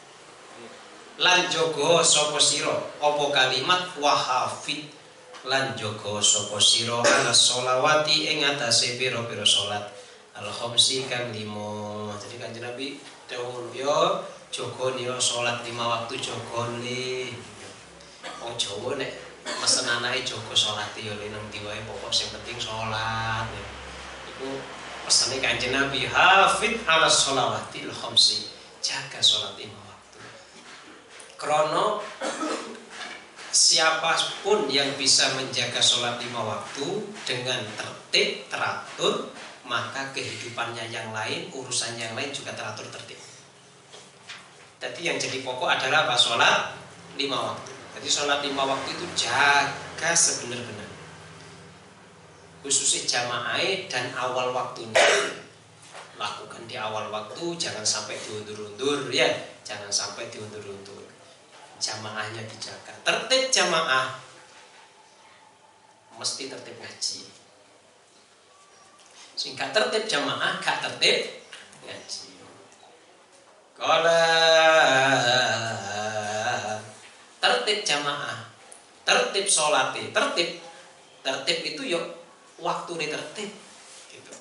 lan 1.23 1.47
jaga 1.47 2.03
sapa 2.03 2.43
sira? 2.43 2.75
Apa 2.99 3.25
kalimat 3.31 3.95
wahafid? 4.03 4.91
Lan 5.47 5.79
jaga 5.79 6.19
sapa 6.19 6.59
sira? 6.59 6.99
Ala 6.99 7.31
sholawati 7.31 8.27
ing 8.35 8.43
atase 8.43 8.99
pira-pira 8.99 9.47
salat 9.47 10.03
al 10.33 10.49
khamsi 10.49 11.07
kang 11.13 11.29
limo 11.29 12.09
jadi 12.17 12.41
kanjeng 12.41 12.65
Nabi 12.65 12.97
dawuh 13.29 13.69
yo 13.77 14.25
jaga 14.49 14.97
niyo 14.97 15.21
salat 15.21 15.61
lima 15.61 15.85
waktu 15.85 16.17
jaga 16.17 16.73
le 16.81 17.29
wong 18.41 18.57
Jawa 18.57 18.97
nek 18.97 19.13
mesen 19.61 19.85
anake 19.85 20.25
jaga 20.25 20.55
salat 20.57 20.89
yo 20.97 21.13
le 21.21 21.29
nang 21.29 21.45
diwae 21.53 21.85
pokok 21.85 22.09
sing 22.09 22.33
penting 22.33 22.57
salat 22.57 23.45
iku 24.25 24.57
pesene 25.05 25.37
kanjeng 25.37 25.77
Nabi 25.77 26.09
hafid 26.09 26.81
ala 26.89 27.13
sholawati 27.13 27.85
al 27.85 27.93
jaga 28.81 29.21
salat 29.21 29.53
lima 29.61 29.92
krono 31.43 31.99
siapa 33.51 34.15
pun 34.47 34.71
yang 34.71 34.95
bisa 34.95 35.35
menjaga 35.35 35.83
sholat 35.83 36.23
lima 36.23 36.39
waktu 36.39 36.87
dengan 37.27 37.59
tertib, 37.75 38.47
teratur, 38.47 39.35
maka 39.67 40.15
kehidupannya 40.15 40.89
yang 40.95 41.11
lain, 41.11 41.51
urusan 41.51 41.99
yang 41.99 42.15
lain 42.15 42.31
juga 42.31 42.55
teratur 42.55 42.87
tertib. 42.95 43.19
Jadi 44.79 45.01
yang 45.03 45.19
jadi 45.19 45.43
pokok 45.43 45.67
adalah 45.67 46.07
apa? 46.07 46.15
Sholat 46.15 46.79
lima 47.19 47.53
waktu. 47.53 47.71
Jadi 47.99 48.09
sholat 48.09 48.41
lima 48.47 48.63
waktu 48.63 48.89
itu 48.95 49.07
jaga 49.27 50.11
sebenar-benar. 50.15 50.91
Khususnya 52.63 53.03
jamaah 53.05 53.59
dan 53.91 54.15
awal 54.15 54.55
waktunya. 54.55 54.95
Lakukan 56.17 56.71
di 56.71 56.79
awal 56.79 57.11
waktu, 57.11 57.59
jangan 57.59 57.83
sampai 57.83 58.15
diundur-undur 58.15 59.11
ya. 59.11 59.27
Jangan 59.67 59.91
sampai 59.91 60.31
diundur-undur 60.31 61.02
jamaahnya 61.83 62.47
dijaga. 62.47 62.95
Tertib 63.03 63.51
jamaah 63.51 64.15
mesti 66.15 66.47
tertib 66.47 66.79
ngaji. 66.79 67.27
Sehingga 69.35 69.75
tertib 69.75 70.07
jamaah 70.07 70.63
gak 70.63 70.79
tertib 70.87 71.43
ngaji. 71.83 72.31
Kala 73.75 74.23
tertib 77.43 77.83
jamaah, 77.83 78.47
tertib 79.03 79.47
sholati, 79.51 80.15
tertib 80.15 80.63
tertib 81.27 81.59
itu 81.67 81.83
yuk 81.99 82.07
waktu 82.63 82.95
ini 82.95 83.07
tertib. 83.11 83.51
Gitu. 84.07 84.33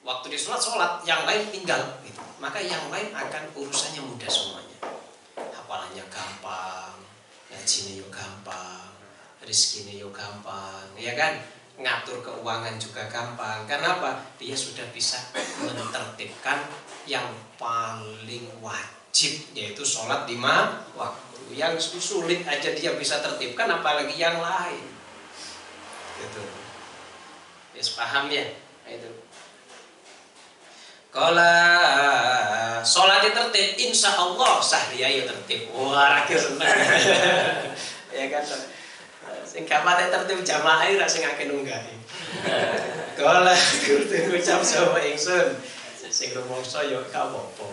Waktu 0.00 0.32
di 0.32 0.38
sholat 0.40 0.64
sholat, 0.64 1.04
yang 1.04 1.28
lain 1.28 1.44
tinggal. 1.52 2.00
Gitu. 2.00 2.24
Maka 2.40 2.56
yang 2.56 2.88
lain 2.88 3.12
akan 3.12 3.52
urusannya 3.52 4.00
mudah 4.00 4.30
semuanya 4.32 4.70
hafalannya 5.70 6.02
gampang, 6.10 6.98
ngajinya 7.46 8.02
yuk 8.02 8.10
gampang, 8.10 8.90
rizkinya 9.46 9.94
yuk 10.02 10.10
gampang, 10.10 10.82
ya 10.98 11.14
kan? 11.14 11.38
Ngatur 11.78 12.26
keuangan 12.26 12.74
juga 12.74 13.06
gampang. 13.06 13.70
Kenapa? 13.70 14.18
Dia 14.34 14.58
sudah 14.58 14.82
bisa 14.90 15.22
menertibkan 15.62 16.66
yang 17.06 17.30
paling 17.54 18.50
wajib 18.58 19.46
yaitu 19.54 19.86
sholat 19.86 20.26
lima 20.26 20.82
waktu. 20.98 21.54
Yang 21.54 22.02
sulit 22.02 22.42
aja 22.42 22.74
dia 22.74 22.98
bisa 22.98 23.22
tertibkan, 23.22 23.70
apalagi 23.70 24.18
yang 24.18 24.42
lain. 24.42 24.90
Gitu. 26.18 26.42
Yes, 27.78 27.94
paham 27.94 28.26
ya? 28.26 28.42
Nah, 28.82 28.90
itu. 28.90 29.06
Kala 31.10 31.54
sholat 32.86 33.26
tertib, 33.26 33.74
insya 33.82 34.14
Allah 34.14 34.62
sahria 34.62 35.10
ya 35.10 35.26
tertib. 35.26 35.66
Wah, 35.74 36.22
rakyat 36.22 36.38
seneng. 36.38 36.70
ya 38.18 38.24
kan? 38.30 38.46
Sing 39.42 39.66
gak 39.66 39.82
pate 39.82 40.06
tertib 40.06 40.38
jamaah 40.46 40.86
ora 40.86 41.10
sing 41.10 41.26
akeh 41.26 41.50
nunggahi. 41.50 41.98
Kala 43.18 43.50
kudu 43.82 44.30
ngucap 44.30 44.62
sapa 44.62 45.02
ingsun. 45.02 45.58
Sing 46.10 46.30
rumangsa 46.30 46.86
ya 46.86 47.02
gak 47.10 47.26
apa-apa. 47.26 47.66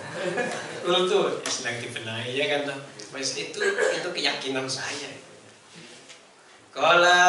Kudu 0.81 1.37
seneng 1.45 1.77
dibenahi 1.77 2.33
ya 2.33 2.45
kan? 2.57 2.73
Wis 3.13 3.37
itu 3.37 3.61
itu 3.69 4.09
keyakinan 4.17 4.65
saya. 4.65 5.13
Kala 6.73 7.21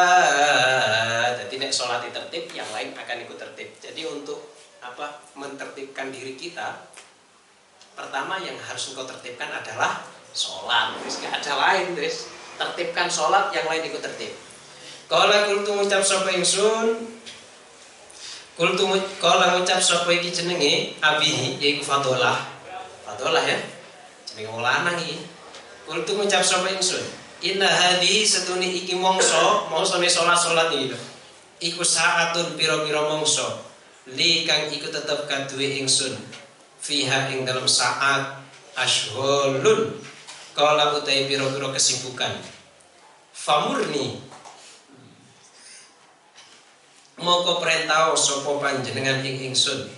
jadi 1.36 1.54
nek 1.60 1.72
sholat 1.72 2.00
tertib, 2.08 2.48
yang 2.56 2.68
lain 2.72 2.96
akan 2.96 3.28
ikut 3.28 3.36
tertib. 3.36 3.76
Jadi 3.76 4.08
untuk 4.08 4.57
apa 4.78 5.22
mentertibkan 5.34 6.14
diri 6.14 6.38
kita 6.38 6.86
pertama 7.98 8.38
yang 8.38 8.54
harus 8.62 8.94
engkau 8.94 9.02
tertibkan 9.06 9.50
adalah 9.50 10.06
sholat. 10.30 10.94
Terus 11.02 11.18
gak 11.22 11.34
ada 11.42 11.52
lain 11.58 11.98
terus 11.98 12.30
tertibkan 12.54 13.10
sholat 13.10 13.50
yang 13.50 13.66
lain 13.66 13.82
ikut 13.90 14.02
tertib. 14.02 14.32
Kalau 15.08 15.38
kultu 15.48 15.72
ngucap 15.74 16.04
sapa 16.04 16.30
ingsun? 16.30 17.18
Kultu 18.54 18.84
kalau 19.18 19.58
ngucap 19.58 19.80
sapa 19.82 20.10
iki 20.14 20.30
jenenge? 20.30 20.94
Abihi 21.02 21.58
yaiku 21.58 21.82
fadolah 21.82 22.38
fadolah 23.02 23.42
ya? 23.42 23.58
Jenenge 24.28 24.48
wong 24.52 24.62
lanang 24.62 24.98
iki. 25.00 25.18
Kultu 25.88 26.14
ngucap 26.14 26.44
sapa 26.44 26.70
ingsun? 26.70 27.02
Inna 27.38 27.70
hadhihi 27.70 28.26
setuni 28.26 28.82
iki 28.82 28.98
mongso 28.98 29.70
mongsone 29.70 30.10
sholat-sholat 30.10 30.74
iki 30.74 30.94
iku 31.58 31.82
saatun 31.82 32.54
pira-pira 32.54 33.02
mongso 33.06 33.67
li 34.14 34.48
kang 34.48 34.70
iku 34.72 34.88
tetep 34.88 35.28
kaduwe 35.28 35.82
ingsun. 35.82 36.14
Fiha 36.78 37.34
ing 37.34 37.42
dalam 37.42 37.66
saat 37.66 38.38
ashholun 38.78 39.98
kala 40.54 40.94
utai 40.94 41.26
piro-piro 41.26 41.74
kesibukan 41.74 42.38
famurni. 43.34 44.22
Moko 47.18 47.58
perintah 47.58 48.14
sapa 48.14 48.46
panjenengan 48.62 49.26
ing 49.26 49.50
ingsun? 49.50 49.90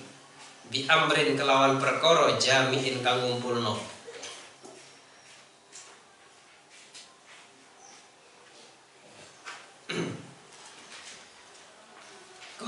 Bi 0.73 0.89
amrin 0.89 1.37
kelawan 1.37 1.77
perkara 1.77 2.41
jami'in 2.41 3.05
kang 3.05 3.21
ngumpulno 3.21 3.90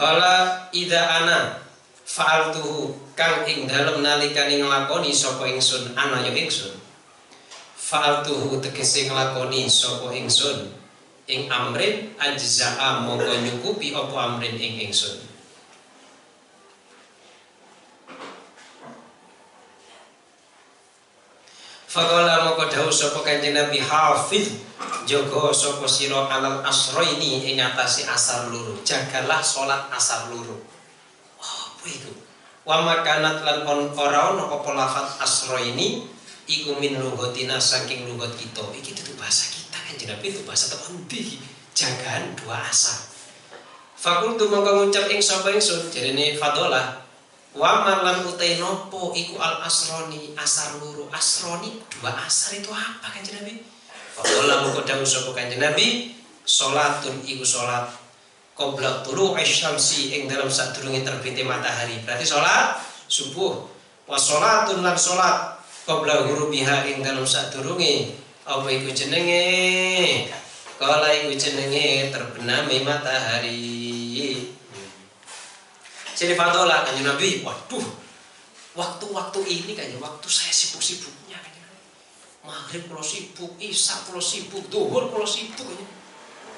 Kala 0.03 0.67
ida 0.75 0.99
ana 0.99 1.63
fa'altuhu. 2.03 2.91
Kang 3.15 3.47
ing 3.47 3.71
dalem 3.71 4.03
nalikane 4.03 4.59
nglakoni 4.59 5.15
sapa 5.15 5.47
ingsun 5.47 5.95
ana 5.95 6.27
ya 6.27 6.35
ingsun. 6.35 6.75
Fa'altuhu 7.79 8.59
tegese 8.59 9.07
nglakoni 9.07 9.71
sapa 9.71 10.11
ingsun. 10.11 10.75
Ing 11.31 11.47
amrin 11.47 12.19
ajza'a 12.19 13.07
mongko 13.07 13.31
nyukupi 13.47 13.95
apa 13.95 14.17
amrin 14.27 14.59
ing 14.59 14.91
ingsun. 14.91 15.23
Faqala 21.87 22.51
moko 22.51 22.67
dawuh 22.67 22.91
sapa 22.91 23.23
Kanjeng 23.23 23.55
Nabi 23.55 23.79
Hafiz 23.79 24.51
jaga 25.09 25.53
sapa 25.55 25.87
sira 25.89 26.27
alal 26.27 26.63
asroini 26.65 27.47
ing 27.53 27.61
atase 27.61 28.07
asar 28.07 28.51
loro. 28.51 28.79
Jagalah 28.83 29.43
salat 29.43 29.91
asar 29.93 30.31
loro. 30.33 30.63
Apa 31.39 31.87
itu? 31.87 32.13
Wa 32.63 32.83
makanat 32.83 33.43
lan 33.43 33.67
on 33.67 33.91
ora 33.95 34.35
ono 34.35 34.47
apa 34.49 34.71
lafat 34.73 35.23
asroini 35.23 36.07
iku 36.47 36.79
min 36.79 36.99
lugatina 36.99 37.59
saking 37.59 38.07
lugat 38.07 38.35
kita. 38.39 38.63
Iki 38.63 38.91
itu 38.95 39.13
bahasa 39.19 39.51
kita 39.51 39.79
Kanjeng 39.83 40.15
Nabi 40.15 40.27
itu 40.31 40.41
bahasa 40.47 40.73
tekan 40.73 40.95
ndi? 41.07 41.43
Jagaan 41.73 42.37
dua 42.39 42.63
asar. 42.69 43.03
Fakultu 43.99 44.51
mongko 44.51 44.83
ngucap 44.83 45.07
ing 45.11 45.23
sapa 45.23 45.55
ingsun 45.55 45.87
jarene 45.95 46.35
Fadolah 46.35 47.03
Wa 47.53 47.85
malam 47.85 48.25
utai 48.25 48.57
nopo 48.57 49.13
iku 49.13 49.37
al 49.37 49.61
asroni 49.61 50.33
asar 50.33 50.81
luru 50.81 51.05
asroni 51.13 51.85
dua 51.93 52.09
asar 52.25 52.57
itu 52.57 52.73
apa 52.73 53.13
kanjeng 53.13 53.45
Nabi? 53.45 53.72
Faqala 54.13 54.69
muka 54.69 54.85
dawuh 54.85 55.09
sapa 55.09 55.33
kanjeng 55.33 55.63
Nabi 55.63 56.13
salatun 56.45 57.25
iku 57.25 57.47
salat 57.47 57.89
qabla 58.53 59.01
tulu 59.01 59.33
asyamsi 59.33 60.13
ing 60.21 60.23
dalam 60.29 60.53
sadurunge 60.53 61.01
terbitnya 61.01 61.49
matahari. 61.49 62.01
Berarti 62.05 62.29
salat 62.29 62.79
subuh. 63.09 63.65
Wa 64.05 64.19
salatun 64.21 64.85
lan 64.85 64.99
salat 64.99 65.57
qabla 65.89 66.29
ghurubiha 66.29 66.85
ing 66.93 67.01
dalam 67.01 67.25
sadurunge 67.25 68.13
apa 68.43 68.67
iku 68.69 68.91
jenenge? 68.91 69.47
Kala 70.77 71.15
iku 71.15 71.31
jenenge 71.39 72.11
terbenami 72.11 72.83
matahari. 72.83 74.51
Jadi 76.13 76.35
Fatola 76.39 76.87
kanjeng 76.87 77.07
Nabi, 77.07 77.43
waduh, 77.43 77.83
waktu-waktu 78.75 79.41
ini 79.47 79.73
kayaknya 79.79 79.99
waktu 80.03 80.27
saya 80.27 80.51
kanjeng 80.51 80.99
Nabi. 81.07 81.22
Maghrib 82.43 82.91
kalau 82.91 83.05
sibuk, 83.07 83.55
Isya 83.63 84.03
kalau 84.03 84.19
sibuk, 84.19 84.67
Duhur 84.67 85.15
kalau 85.15 85.27
sibuk. 85.27 85.67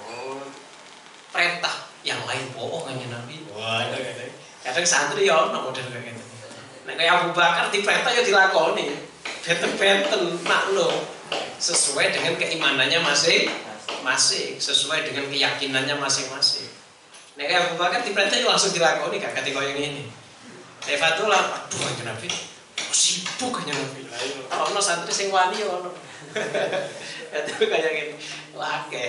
Oh, 0.08 0.40
perintah 1.28 1.92
yang 2.00 2.20
lain 2.24 2.48
bohong 2.56 2.88
kanjeng 2.88 3.12
Nabi. 3.12 3.44
Wah, 3.52 3.84
kadang, 3.92 4.32
kadang 4.64 4.86
santri 4.88 5.28
ya 5.28 5.48
ono 5.48 5.68
model 5.68 5.84
kayak 5.92 6.16
gitu. 6.16 6.24
Nah 6.84 6.92
kayak 6.96 7.12
Abu 7.20 7.28
Bakar 7.32 7.68
diperintah 7.72 8.12
ya 8.12 8.22
dilakoni. 8.24 8.96
Benten-benten 9.44 10.40
maklum 10.44 11.04
sesuai 11.60 12.16
dengan 12.16 12.36
keimanannya 12.40 13.00
masing 13.04 13.52
masing 14.04 14.60
sesuai 14.60 15.08
dengan 15.08 15.28
keyakinannya 15.32 15.96
masing-masing. 15.96 16.68
Nek 17.40 17.48
kayak 17.48 17.62
Abu 17.72 17.74
Bakar 17.80 18.04
diperintah 18.04 18.36
ya 18.36 18.46
langsung 18.46 18.76
dilakoni 18.76 19.16
gak 19.18 19.32
ketika 19.40 19.60
yang 19.64 19.80
ini. 19.80 20.04
Nek 20.84 20.96
Fatullah, 21.00 21.64
aduh 21.64 22.04
Nabi, 22.04 22.28
sibuk 22.94 23.50
kanjeng 23.50 23.74
Nabi. 23.74 24.06
Kalau 24.46 24.70
ono 24.70 24.78
santri 24.78 25.10
sing 25.10 25.28
wani 25.34 25.58
ya 25.58 25.66
ono. 25.66 25.90
Itu 27.50 27.66
kayak 27.66 27.90
gini. 27.90 28.14
Oke. 28.54 29.04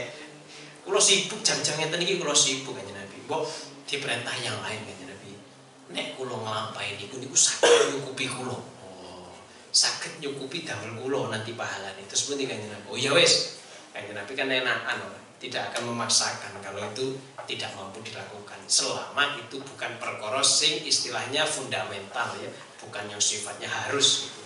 Kulo 0.81 0.97
sibuk 0.97 1.45
jam-jam 1.45 1.77
ngeten 1.77 2.01
iki 2.01 2.17
kulo 2.17 2.33
sibuk 2.33 2.73
kanjeng 2.73 2.97
Nabi. 2.97 3.15
Mbok 3.29 3.45
diperintah 3.85 4.35
yang 4.41 4.57
lain 4.65 4.81
kanjeng 4.89 5.09
Nabi. 5.13 5.31
Nek 5.93 6.17
kulo 6.17 6.41
nglampahi 6.41 6.97
niku 6.97 7.21
niku 7.21 7.37
saged 7.37 7.93
nyukupi 7.93 8.25
kulo. 8.25 8.57
Oh, 8.81 9.29
saged 9.69 10.17
nyukupi 10.17 10.65
damel 10.65 10.97
kulo 10.97 11.29
nanti 11.29 11.53
pahalane. 11.53 12.01
Terus 12.09 12.25
pundi 12.25 12.49
kanjeng 12.49 12.73
Nabi? 12.73 12.85
Oh 12.89 12.97
ya 12.97 13.13
wis. 13.13 13.61
Kanjeng 13.93 14.17
Nabi 14.17 14.33
kan 14.33 14.49
enakan 14.49 14.97
tidak 15.37 15.69
akan 15.71 15.93
memaksakan 15.93 16.57
kalau 16.63 16.81
itu 16.81 17.13
tidak 17.45 17.69
mampu 17.77 18.01
dilakukan 18.01 18.57
selama 18.65 19.37
itu 19.37 19.61
bukan 19.61 19.91
perkara 20.01 20.41
sing 20.41 20.81
istilahnya 20.81 21.45
fundamental 21.45 22.33
ya 22.41 22.49
bukan 22.87 23.05
yang 23.09 23.21
sifatnya 23.21 23.67
harus 23.67 24.29
gitu. 24.29 24.41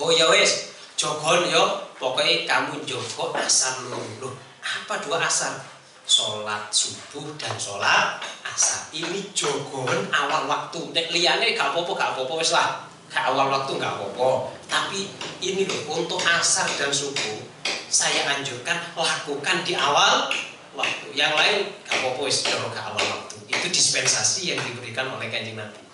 oh 0.00 0.10
ya 0.10 0.26
wes 0.32 0.72
jogon 0.96 1.48
yo 1.52 1.84
pokoknya 2.00 2.48
kamu 2.48 2.80
jogo 2.88 3.30
asar 3.36 3.84
lulu 3.86 4.32
apa 4.62 4.98
dua 5.04 5.20
asar 5.22 5.60
sholat 6.02 6.72
subuh 6.72 7.30
dan 7.38 7.54
sholat 7.60 8.18
asar 8.48 8.90
ini 8.96 9.28
jogon 9.36 10.08
awal 10.10 10.48
waktu 10.48 10.80
nek 10.90 11.12
liane 11.12 11.54
gak 11.54 11.76
apa-apa 11.76 11.92
gak 11.94 12.10
apa-apa 12.16 12.32
wes 12.40 12.50
lah 12.50 12.84
gak 13.12 13.30
awal 13.30 13.46
waktu 13.52 13.78
gak 13.78 13.92
apa-apa 13.92 14.30
tapi 14.66 15.12
ini 15.44 15.68
loh 15.68 16.02
untuk 16.02 16.18
asar 16.24 16.66
dan 16.80 16.88
subuh 16.88 17.52
saya 17.92 18.24
anjurkan 18.24 18.80
lakukan 18.96 19.60
di 19.68 19.76
awal 19.76 20.32
waktu. 20.72 21.06
Yang 21.12 21.32
lain 21.36 21.58
gak 21.84 22.00
apa-apa 22.00 22.24
ke 22.72 22.80
awal 22.80 23.04
waktu. 23.04 23.36
Itu 23.52 23.66
dispensasi 23.68 24.56
yang 24.56 24.60
diberikan 24.64 25.12
oleh 25.12 25.28
kanjeng 25.28 25.60
Nabi. 25.60 25.91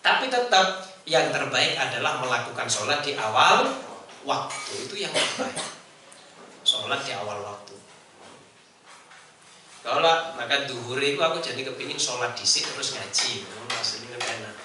Tapi 0.00 0.32
tetap 0.32 0.88
yang 1.04 1.28
terbaik 1.28 1.76
adalah 1.76 2.20
melakukan 2.20 2.68
sholat 2.68 3.04
di 3.04 3.16
awal 3.16 3.68
waktu. 4.24 4.72
Itu 4.88 4.96
yang 4.96 5.12
terbaik. 5.12 5.60
Sholat 6.64 7.04
di 7.04 7.12
awal 7.16 7.40
waktu. 7.44 7.76
Kalau 9.80 10.36
maka 10.36 10.68
duhur 10.68 11.00
itu 11.00 11.16
aku 11.16 11.40
jadi 11.40 11.64
kepingin 11.64 11.96
sholat 11.96 12.36
disik 12.36 12.68
terus 12.68 12.96
ngaji. 12.96 13.44
Maksudnya 13.68 14.16
enak. 14.16 14.56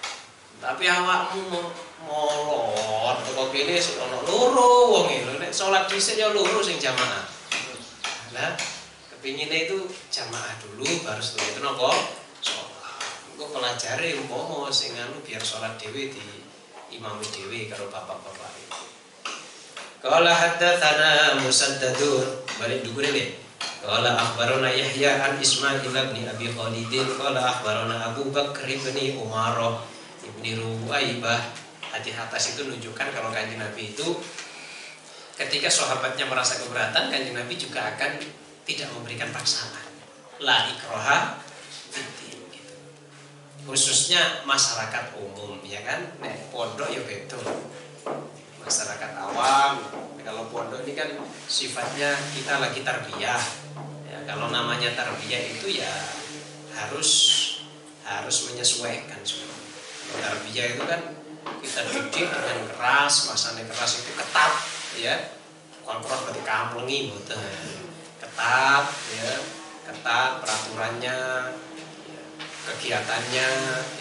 Tapi 0.60 0.88
awakmu 0.88 1.62
molot 2.06 3.18
kok 3.22 3.48
kene 3.52 3.78
ono 3.80 4.18
loro 4.24 4.70
wong 4.94 5.08
e 5.12 5.18
nek 5.38 5.52
salat 5.52 5.90
dhisik 5.90 6.18
ya 6.18 6.32
loro 6.32 6.62
sing 6.64 6.82
jamaah. 6.82 7.24
Lah 8.34 8.52
kepingine 9.14 9.70
itu 9.70 9.86
jamaah 10.10 10.54
dulu 10.64 10.86
baru 11.06 11.22
setelah 11.22 11.48
itu 11.54 11.60
nopo. 11.62 11.92
Engko 13.36 13.52
pelajare 13.52 14.16
umpama 14.16 14.72
sing 14.72 14.96
anu 14.96 15.20
biar 15.20 15.44
salat 15.44 15.76
dhewe 15.76 16.08
di 16.08 16.24
imam 16.96 17.20
dhewe 17.20 17.68
karo 17.68 17.92
bapak-bapak. 17.92 18.56
Qala 20.00 20.32
haddatsana 20.32 21.44
Musaddadun 21.44 22.48
balik 22.56 22.88
dukure 22.88 23.12
le. 23.12 23.36
Qala 23.84 24.16
akhbarana 24.16 24.72
Yahya 24.72 25.20
an 25.20 25.36
Ismail 25.36 25.84
bin 25.84 26.24
Abi 26.24 26.48
Khalid 26.48 26.96
qala 27.20 27.44
akhbarana 27.44 28.16
Abu 28.16 28.32
Bakr 28.32 28.72
bin 28.72 29.20
Umar 29.20 29.60
ibni 30.24 30.56
Ruwaibah 30.56 31.44
hadis 31.92 32.16
atas 32.16 32.56
itu 32.56 32.64
menunjukkan 32.64 33.12
kalau 33.12 33.36
kanjeng 33.36 33.60
Nabi 33.60 33.92
itu 33.92 34.16
ketika 35.36 35.68
sahabatnya 35.68 36.24
merasa 36.32 36.56
keberatan 36.64 37.12
kanjeng 37.12 37.36
Nabi 37.36 37.60
juga 37.60 37.84
akan 37.84 38.16
tidak 38.64 38.88
memberikan 38.96 39.28
paksaan 39.36 39.92
la 40.40 40.72
ikroha. 40.72 41.44
Khususnya 43.66 44.46
masyarakat 44.46 45.18
umum 45.18 45.58
ya 45.66 45.82
kan? 45.82 46.06
Nek 46.22 46.54
pondok 46.54 46.88
ya 46.94 47.02
betul 47.02 47.42
masyarakat 48.62 49.12
awam. 49.18 49.82
Kalau 50.26 50.50
pondok 50.50 50.82
ini 50.86 50.98
kan 50.98 51.10
sifatnya 51.50 52.18
kita 52.34 52.62
lagi 52.62 52.82
tarbiyah. 52.82 53.42
Ya 54.10 54.18
kalau 54.26 54.50
namanya 54.50 54.94
tarbiyah 54.98 55.58
itu 55.58 55.82
ya 55.82 55.92
harus 56.78 57.10
harus 58.06 58.38
menyesuaikan 58.50 59.22
semua. 59.26 59.54
Tarbiyah 60.22 60.78
itu 60.78 60.84
kan 60.86 61.02
kita 61.62 61.82
didik 61.90 62.30
dengan 62.30 62.60
keras 62.74 63.30
masanya 63.30 63.66
keras 63.70 64.02
itu 64.02 64.12
ketat 64.14 64.54
ya. 64.98 65.16
Bukan 65.82 66.02
keras 66.06 66.20
berarti 66.26 66.42
kamplengi 66.46 67.14
betul 67.14 67.42
ketat 68.22 68.86
ya. 69.14 69.30
Ketat 69.86 70.42
peraturannya 70.42 71.18
ya, 71.54 71.65
kegiatannya 72.66 73.48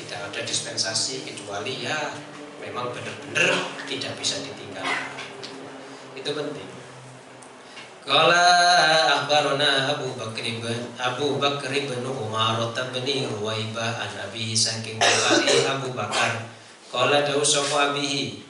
tidak 0.00 0.20
ada 0.32 0.40
dispensasi 0.40 1.28
kecuali 1.28 1.84
ya 1.84 2.16
memang 2.64 2.88
benar-benar 2.90 3.52
tidak 3.84 4.16
bisa 4.16 4.40
ditinggal 4.40 4.88
itu 6.14 6.30
penting. 6.32 6.70
Kala 8.04 8.44
akhbarana 9.08 9.96
Abu 9.96 10.12
Bakr 10.12 10.44
bin 10.44 10.80
Abu 11.00 11.40
Bakr 11.40 11.72
bin 11.72 12.04
Umar 12.04 12.60
bin 12.92 13.06
Ruwaibah 13.28 13.96
an 14.04 14.12
Abi 14.28 14.52
saking 14.52 15.00
Abu 15.68 15.92
Bakar. 15.96 16.48
Kala 16.92 17.26
dawu 17.26 17.42
sapa 17.42 17.90
abihi? 17.90 18.44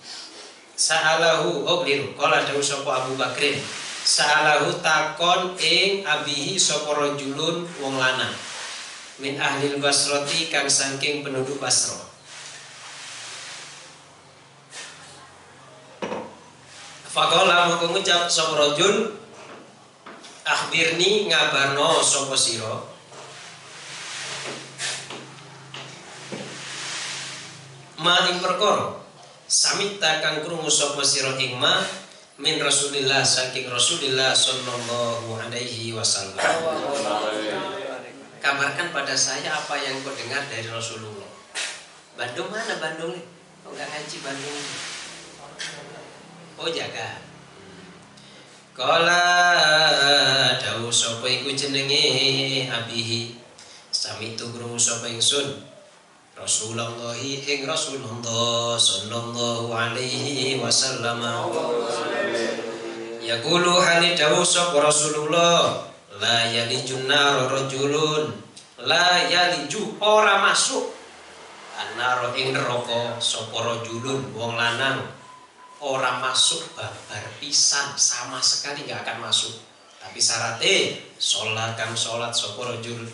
Sa'alahu 0.75 1.65
oh 1.65 1.87
Kala 2.19 2.45
dawu 2.45 2.59
sapa 2.61 3.07
Abu 3.07 3.15
Bakrin 3.15 3.57
Sa'alahu 4.05 4.85
takon 4.85 5.55
ing 5.57 6.05
abihi 6.05 6.59
sapa 6.59 6.93
rajulun 6.93 7.65
wong 7.81 7.95
lanang 7.97 8.35
min 9.23 9.39
ahlil 9.39 9.79
basroti 9.79 10.51
kang 10.51 10.67
saking 10.67 11.23
penduduk 11.23 11.62
Basro 11.62 12.15
Fakola 17.15 17.71
mau 17.71 17.95
ngucap 17.95 18.27
sapa 18.27 18.59
rajul 18.59 19.15
akhbirni 20.43 21.31
ngabarno 21.31 22.03
sira? 22.35 22.75
Maling 28.03 28.43
perkara 28.43 28.99
samita 29.47 30.19
kang 30.27 30.43
krungu 30.43 30.67
sapa 30.67 31.07
sira 31.07 31.39
ing 31.39 31.55
ma 31.55 31.87
min 32.43 32.59
Rasulillah 32.59 33.23
saking 33.23 33.71
Rasulillah 33.71 34.35
sallallahu 34.35 35.39
alaihi 35.39 35.95
wasallam 35.95 36.43
kabarkan 38.45 38.93
pada 38.93 39.17
saya 39.17 39.57
apa 39.57 39.73
yang 39.81 39.97
kau 40.05 40.13
dengar 40.13 40.45
dari 40.53 40.69
Rasulullah. 40.69 41.33
Bandung 42.13 42.53
mana 42.53 42.77
Bandung 42.77 43.17
nih 43.17 43.25
kau 43.65 43.73
nggak 43.73 43.89
ngaji 43.89 44.17
Bandung 44.21 44.61
oh 46.61 46.69
jaga. 46.69 47.25
Kala 48.77 49.25
dawu 50.61 50.93
sapa 50.93 51.25
iku 51.25 51.57
jenenge? 51.57 52.69
Abihi. 52.69 53.41
Sami 53.89 54.37
tu 54.37 54.53
krungu 54.53 54.77
sapa 54.77 55.09
ingsun? 55.09 55.65
Rasulullah 56.35 57.15
ing 57.17 57.63
Rasulullah 57.65 58.75
sallallahu 58.75 59.71
alaihi 59.73 60.59
wasallam. 60.61 61.23
Yaqulu 63.25 63.79
hali 63.81 64.13
dawu 64.19 64.43
sapa 64.45 64.83
Rasulullah 64.83 65.94
la 66.25 66.49
yalijun 66.49 67.05
nar 67.05 67.45
rajulun 67.53 68.33
la 68.89 69.29
yaliju 69.29 70.01
ora 70.01 70.41
masuk. 70.41 70.97
Anar 71.77 72.33
ing 72.33 72.57
neraka 72.57 73.20
sapa 73.20 73.61
rajulun 73.61 74.33
wong 74.33 74.57
lanang. 74.57 75.05
Ora 75.85 76.16
masuk 76.25 76.64
babar 76.72 77.25
pisan 77.37 77.93
sama 78.01 78.41
sekali 78.41 78.89
nggak 78.89 79.05
akan 79.05 79.29
masuk. 79.29 79.53
Tapi 80.01 80.16
syaratnya 80.16 80.97
sholat 81.20 81.77
kan 81.77 81.93
sholat 81.93 82.33
sapa 82.33 82.72
rajul 82.72 83.05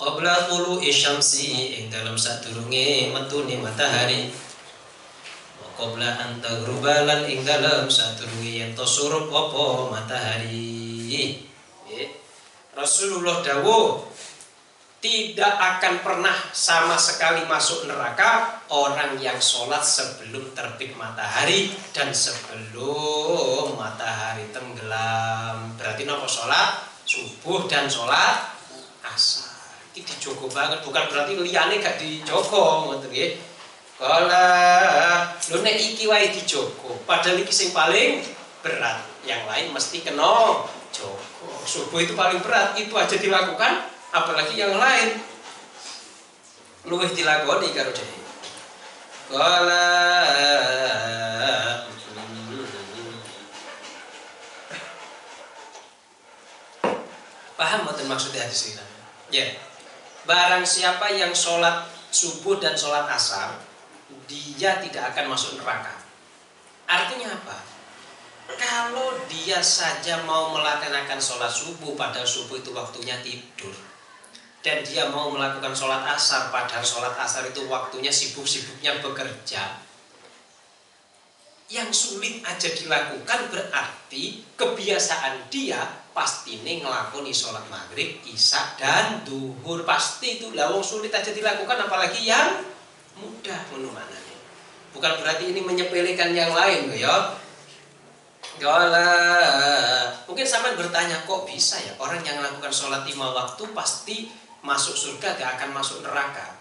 Qabla 0.00 0.48
tulu 0.48 0.80
isyamsi 0.80 1.76
ing 1.76 1.92
dalam 1.92 2.16
sadurunge 2.16 3.12
metune 3.12 3.60
matahari 3.60 4.32
qabla 5.80 6.20
an 6.20 6.44
taghrubalan 6.44 7.24
ing 7.32 7.40
dalam 7.40 7.88
sadurunge 7.88 8.60
yen 8.60 8.76
matahari. 9.88 11.48
Rasulullah 12.76 13.44
dawuh 13.44 14.08
tidak 15.00 15.56
akan 15.56 16.04
pernah 16.04 16.36
sama 16.52 17.00
sekali 17.00 17.48
masuk 17.48 17.88
neraka 17.88 18.60
orang 18.68 19.16
yang 19.16 19.40
sholat 19.40 19.80
sebelum 19.80 20.52
terbit 20.52 20.92
matahari 20.96 21.72
dan 21.96 22.12
sebelum 22.12 23.80
matahari 23.80 24.44
tenggelam. 24.52 25.72
Berarti 25.80 26.04
nopo 26.04 26.28
sholat 26.28 26.84
subuh 27.08 27.64
dan 27.64 27.88
sholat 27.88 28.52
asar. 29.08 29.48
Ini 29.96 30.04
dijogo 30.04 30.46
banget, 30.52 30.84
bukan 30.84 31.04
berarti 31.10 31.34
liyane 31.34 31.82
gak 31.82 31.98
dijogo, 31.98 32.94
nggih. 32.94 33.49
Kala 34.00 34.48
nek 35.60 35.76
iki 35.76 36.08
wae 36.08 36.32
dijogo, 36.32 36.96
padahal 37.04 37.36
iki 37.44 37.52
sing 37.52 37.76
paling 37.76 38.24
berat. 38.64 39.04
Yang 39.28 39.44
lain 39.44 39.66
mesti 39.76 40.00
kena 40.00 40.64
jogo. 40.88 41.48
Subuh 41.68 42.00
itu 42.00 42.16
paling 42.16 42.40
berat, 42.40 42.72
itu 42.80 42.96
aja 42.96 43.20
dilakukan 43.20 43.92
apalagi 44.10 44.58
yang 44.58 44.74
lain 44.74 45.22
luwih 46.88 47.10
dilakoni 47.12 47.70
karo 47.70 47.92
dhewe 47.94 48.18
Kala 49.30 49.86
Paham 57.54 57.84
mboten 57.84 58.08
maksudnya 58.08 58.48
hadis 58.48 58.72
ini? 58.72 58.80
Ya. 59.28 59.44
Barang 60.24 60.64
siapa 60.64 61.12
yang 61.12 61.36
sholat 61.36 61.92
subuh 62.08 62.56
dan 62.56 62.72
sholat 62.72 63.04
asar, 63.12 63.60
dia 64.30 64.78
tidak 64.82 65.14
akan 65.14 65.34
masuk 65.34 65.58
neraka. 65.58 65.94
Artinya 66.86 67.34
apa? 67.34 67.58
Kalau 68.58 69.14
dia 69.30 69.62
saja 69.62 70.26
mau 70.26 70.50
melaksanakan 70.50 71.22
sholat 71.22 71.50
subuh, 71.50 71.94
padahal 71.94 72.26
subuh 72.26 72.58
itu 72.58 72.74
waktunya 72.74 73.14
tidur, 73.22 73.70
dan 74.60 74.84
dia 74.84 75.08
mau 75.08 75.32
melakukan 75.32 75.72
sholat 75.72 76.04
asar 76.12 76.52
padahal 76.52 76.84
sholat 76.84 77.16
asar 77.16 77.48
itu 77.48 77.64
waktunya 77.64 78.12
sibuk-sibuknya 78.12 79.00
bekerja 79.00 79.80
yang 81.70 81.88
sulit 81.94 82.42
aja 82.42 82.68
dilakukan 82.74 83.46
berarti 83.48 84.42
kebiasaan 84.58 85.46
dia 85.48 85.78
pasti 86.10 86.58
nih 86.66 86.82
ngelakoni 86.82 87.30
sholat 87.30 87.62
maghrib, 87.70 88.18
isya 88.26 88.74
dan 88.74 89.22
duhur 89.22 89.86
pasti 89.86 90.42
itu 90.42 90.50
lawang 90.50 90.82
sulit 90.82 91.14
aja 91.14 91.30
dilakukan 91.30 91.86
apalagi 91.86 92.26
yang 92.26 92.66
mudah 93.20 93.60
menumananya 93.76 94.36
bukan 94.96 95.12
berarti 95.20 95.52
ini 95.52 95.60
menyepelekan 95.62 96.34
yang 96.34 96.50
lain 96.56 96.90
ya 96.96 97.36
Gala. 98.60 99.08
Mungkin 100.28 100.44
sampean 100.44 100.76
bertanya 100.76 101.24
kok 101.24 101.48
bisa 101.48 101.80
ya 101.80 101.96
orang 101.96 102.20
yang 102.20 102.44
melakukan 102.44 102.68
sholat 102.68 103.08
lima 103.08 103.32
waktu 103.32 103.64
pasti 103.72 104.28
masuk 104.60 104.92
surga 104.92 105.40
gak 105.40 105.50
akan 105.56 105.70
masuk 105.72 106.04
neraka. 106.04 106.60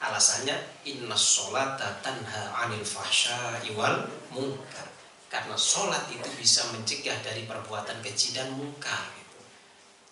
Alasannya 0.00 0.56
inna 0.88 1.12
sholata 1.12 2.00
tanha 2.00 2.54
anil 2.64 2.80
fahsya 2.80 3.60
iwal 3.68 4.08
munkar. 4.32 4.88
Karena 5.28 5.52
sholat 5.52 6.08
itu 6.08 6.28
bisa 6.40 6.64
mencegah 6.72 7.20
dari 7.20 7.44
perbuatan 7.44 8.00
keji 8.00 8.32
dan 8.32 8.48
mungkar. 8.56 9.17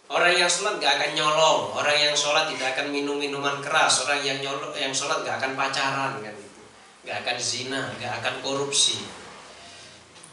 Orang 0.06 0.38
yang 0.38 0.46
sholat 0.46 0.78
gak 0.78 1.02
akan 1.02 1.18
nyolong, 1.18 1.74
orang 1.74 1.98
yang 1.98 2.14
sholat 2.14 2.46
tidak 2.54 2.78
akan 2.78 2.94
minum 2.94 3.18
minuman 3.18 3.58
keras, 3.58 4.06
orang 4.06 4.22
yang 4.22 4.38
nyolong, 4.38 4.70
yang 4.78 4.94
sholat 4.94 5.26
gak 5.26 5.42
akan 5.42 5.58
pacaran 5.58 6.22
kan 6.22 6.30
gitu, 6.30 6.62
gak 7.10 7.26
akan 7.26 7.36
zina, 7.42 7.90
gak 7.98 8.22
akan 8.22 8.38
korupsi. 8.38 9.02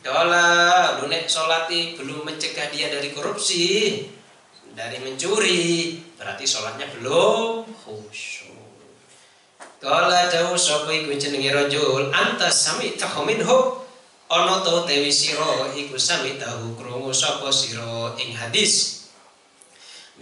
Dola, 0.06 1.00
lu 1.02 1.10
nek 1.10 1.26
sholati 1.26 1.98
belum 1.98 2.22
mencegah 2.22 2.70
dia 2.70 2.94
dari 2.94 3.10
korupsi, 3.16 3.98
dari 4.78 5.02
mencuri, 5.02 5.98
berarti 6.22 6.46
sholatnya 6.46 6.94
belum 6.94 7.66
khusyuk. 7.74 8.54
Kala 9.82 10.30
jauh 10.32 10.56
sapa 10.56 10.94
iku 10.96 11.18
jenenge 11.18 11.50
rajul? 11.50 12.14
Anta 12.14 12.48
sami 12.48 12.94
tahu 12.96 13.28
minhu. 13.28 13.84
Ana 14.32 14.64
to 14.64 14.88
tewi 14.88 15.12
sira 15.12 15.68
iku 15.76 16.00
sami 16.00 16.40
tahu 16.40 16.80
krungu 16.80 17.12
sapa 17.12 17.52
sira 17.52 18.16
ing 18.16 18.32
hadis 18.32 19.03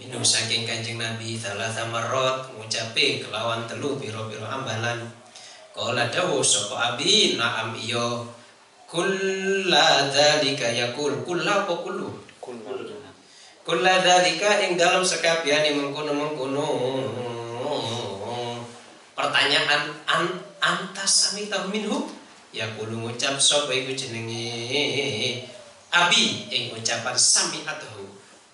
minum 0.02 0.26
saking 0.26 0.66
kanjeng 0.66 0.98
Nabi 0.98 1.38
thalatha 1.38 1.86
marot 1.86 2.50
ngucape 2.58 3.22
kelawan 3.22 3.62
telu 3.70 3.94
pira-pira 4.02 4.50
ambalan. 4.50 5.06
Kala 5.70 6.10
dawuh 6.10 6.42
sapa 6.42 6.98
abi? 6.98 7.38
Na'am 7.38 7.78
iya. 7.78 8.26
Kulla 8.90 10.10
dzalika 10.10 10.66
yaqul. 10.74 11.22
Kulla 11.22 11.64
apa 11.64 11.74
kullu? 11.80 12.10
Kulla 13.62 13.92
dzalika 14.02 14.50
ing 14.66 14.74
dalam 14.74 15.06
sekabiane 15.06 15.70
mengkono-mengkono. 15.78 16.66
Pertanyaan 19.14 19.86
an 20.10 20.24
antas 20.58 21.30
sami 21.30 21.46
tahu 21.46 21.70
minhu? 21.70 22.10
Ya 22.50 22.66
kulo 22.74 23.06
ngucap 23.06 23.38
sapa 23.38 23.70
iku 23.70 23.94
jenenge? 23.94 25.46
Abi 25.94 26.52
ing 26.52 26.74
ucapan 26.74 27.16
sami 27.16 27.64
atahu 27.64 28.11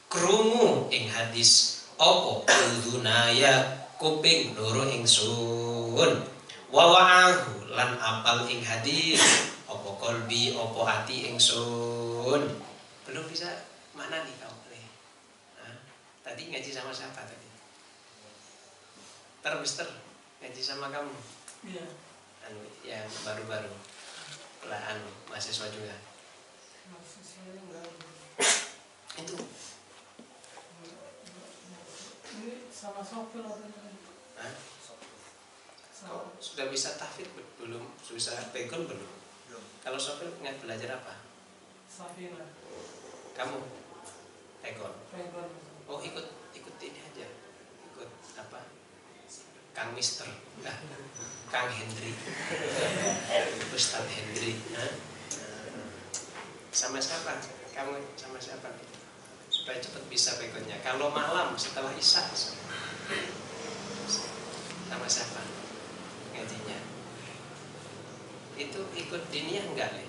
krungu 0.09 0.89
ing 0.89 1.09
hadis 1.13 1.85
apa 2.01 2.45
udunaya 2.49 3.85
kuping 4.01 4.57
loro 4.57 4.89
ingsun 4.89 6.25
wa 6.73 6.85
wa'ahu 6.89 7.69
lan 7.77 7.97
apal 8.01 8.49
ing 8.49 8.65
hadis 8.65 9.21
apa 9.69 9.89
kolbi 10.01 10.57
apa 10.57 10.81
hati 10.89 11.29
ingsun 11.29 12.41
belum 13.05 13.25
bisa 13.29 13.69
mana 13.93 14.25
nih 14.25 14.35
kau 14.41 14.53
nih 14.73 14.85
Hah? 15.61 15.77
tadi 16.25 16.53
ngaji 16.53 16.71
sama 16.73 16.93
siapa 16.93 17.25
tadi? 17.25 17.49
Ter 19.45 19.53
mister 19.61 19.89
ngaji 20.41 20.61
sama 20.63 20.93
kamu? 20.93 21.15
Iya. 21.67 21.85
anu 22.49 22.63
yang 22.87 23.09
baru-baru. 23.25 23.73
Lah 24.69 24.81
anu 24.93 25.09
mahasiswa 25.29 25.69
juga. 25.73 25.97
Itu 29.19 29.37
Ini 32.39 32.70
sama 32.70 33.03
sopir? 33.03 33.43
Hah? 33.43 34.55
Kau 35.99 36.30
sudah 36.39 36.70
bisa 36.70 36.95
tahfidz 36.95 37.34
be- 37.34 37.51
belum 37.59 37.82
bisa 38.14 38.30
pegon 38.55 38.86
belum? 38.86 39.11
Kalau 39.82 39.99
sopir 39.99 40.30
nggak 40.39 40.62
belajar 40.62 41.03
apa? 41.03 41.18
Safina. 41.91 42.47
kamu? 43.34 43.59
Pegon 44.62 44.95
Pegon. 45.11 45.51
oh 45.91 45.99
ikut 45.99 46.26
ikut 46.55 46.74
ini 46.78 47.01
aja. 47.03 47.26
Ikut 47.91 48.11
apa? 48.39 48.70
Kang 49.74 49.91
Mister. 49.99 50.30
Nah, 50.62 50.78
Kang 51.51 51.66
Hendri. 51.74 52.14
Ustadz 53.74 54.14
Hendri. 54.14 54.55
Sama 56.70 57.03
siapa? 57.03 57.43
Kamu 57.74 57.99
sama 58.14 58.39
siapa 58.39 58.70
supaya 59.69 59.85
cepat 59.85 60.05
bisa 60.09 60.33
pegonnya 60.41 60.81
kalau 60.81 61.12
malam 61.12 61.53
setelah 61.53 61.93
isya 61.93 62.25
sama 64.89 65.05
siapa? 65.05 65.45
Ngajinya. 66.33 66.79
Itu 68.57 68.81
ikut 68.97 69.29
diniyah 69.29 69.69
enggak 69.69 69.93
nih 69.93 70.09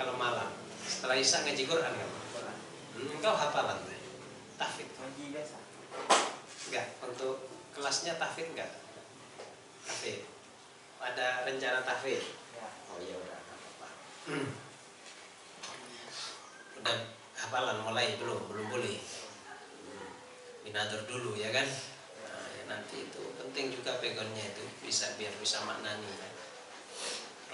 kalau 0.00 0.16
malam. 0.16 0.48
Setelah 0.80 1.20
isya 1.20 1.44
ngaji 1.44 1.68
Quran 1.68 1.92
nggak 1.92 2.08
hmm, 2.08 3.20
engkau 3.20 3.36
hafalan 3.36 3.76
teh 3.84 4.00
tahfidz 4.56 4.96
Ngaji 5.04 5.24
biasa. 5.36 5.60
enggak. 6.72 6.88
Untuk 7.04 7.52
kelasnya 7.76 8.16
tahfidz 8.16 8.48
enggak? 8.56 8.80
Tahfidz 9.84 10.24
ada 11.04 11.44
rencana 11.44 11.84
tahfidz 11.84 12.32
Ya. 12.56 12.64
Oh 12.88 12.96
ya 13.04 13.12
udah. 13.20 13.40
Apa-apa. 13.44 13.88
Udah 16.80 17.14
hafalan 17.54 17.86
mulai 17.86 18.18
belum? 18.18 18.50
Belum 18.50 18.66
boleh. 18.66 18.98
Binatur 20.66 21.06
dulu 21.06 21.38
ya 21.38 21.54
kan? 21.54 21.62
Nah, 22.26 22.50
ya 22.50 22.62
nanti 22.66 23.06
itu 23.06 23.22
penting 23.38 23.70
juga 23.70 23.94
pegonnya 24.02 24.42
itu 24.42 24.66
bisa 24.82 25.14
biar 25.14 25.30
bisa 25.38 25.62
maknani. 25.62 26.02
ya. 26.02 26.30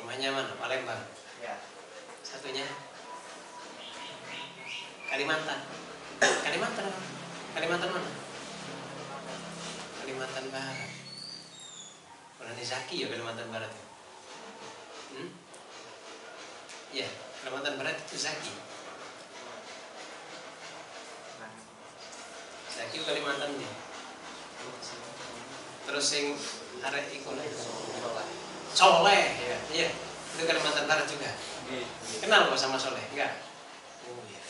Rumahnya 0.01 0.32
mana? 0.32 0.57
Palembang. 0.57 1.05
Ya. 1.44 1.53
Satunya 2.24 2.64
Kalimantan. 5.12 5.68
Kalimantan? 6.48 6.88
Kalimantan 7.53 7.90
mana? 7.92 8.11
Kalimantan 10.01 10.44
Barat. 10.48 10.90
Nih 12.57 12.66
Zaki 12.66 13.05
ya 13.05 13.07
Kalimantan 13.12 13.53
Barat 13.53 13.68
ya? 13.68 13.84
Hmm? 15.12 15.28
Iya, 16.88 17.09
Kalimantan 17.44 17.76
Barat 17.76 18.01
itu 18.01 18.16
Zaki. 18.16 18.70
Itu 22.89 23.05
Kalimantan 23.05 23.53
ya. 23.61 23.70
Terus 25.85 26.07
yang 26.16 26.26
arek 26.81 27.07
iku 27.12 27.37
Soleh 28.70 29.24
ya. 29.43 29.59
Iya, 29.74 29.89
itu 30.39 30.43
Kalimantan 30.49 30.89
Barat 30.89 31.07
juga. 31.11 31.31
Kenal 32.24 32.49
kok 32.49 32.57
sama 32.57 32.81
Soleh? 32.81 33.03
Enggak? 33.12 33.45
Oh 34.09 34.24
iya. 34.24 34.43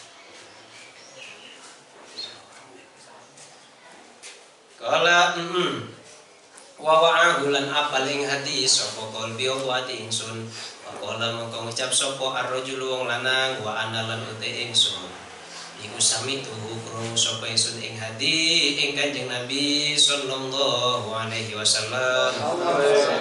Kala 4.78 5.36
mm 5.36 6.00
wa 6.80 6.96
wa'ahu 6.96 7.52
lan 7.52 7.68
apaling 7.68 8.24
hadis 8.24 8.80
sapa 8.80 9.04
qalbi 9.12 9.52
wa 9.52 9.84
ati 9.84 10.08
ingsun 10.08 10.48
wa 10.88 10.96
qala 10.96 11.36
mongko 11.36 11.68
ngucap 11.68 11.92
sapa 11.92 12.24
ar-rajulu 12.40 12.96
wong 12.96 13.04
lanang 13.04 13.60
wa 13.60 13.84
ana 13.84 14.08
lan 14.08 14.24
uti 14.24 14.64
ingsun 14.64 15.04
iku 15.80 15.96
sami 15.96 16.44
tuhu 16.44 16.76
krungu 16.84 17.16
sapa 17.16 17.48
ingsun 17.48 17.80
ing 17.80 17.96
hadi 17.96 18.76
ing 18.76 18.90
Kanjeng 18.92 19.32
Nabi 19.32 19.96
sallallahu 19.96 21.08
alaihi 21.08 21.56
wasallam 21.56 22.32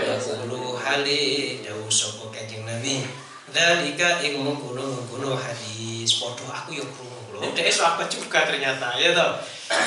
Yaqulu 0.03 0.75
hali 0.75 1.59
dawuh 1.63 1.87
sapa 1.87 2.27
Kanjeng 2.35 2.67
Nabi 2.67 3.07
Dalika 3.49 4.21
ing 4.21 4.43
mengkono-mengkono 4.43 5.33
hadis 5.33 6.19
Podo 6.19 6.45
aku 6.51 6.77
ya 6.77 6.85
krungu 6.85 7.39
lho 7.39 7.49
Dek 7.55 7.71
sahabat 7.71 8.11
juga 8.11 8.45
ternyata 8.45 8.93
ya 8.99 9.15
toh 9.15 9.39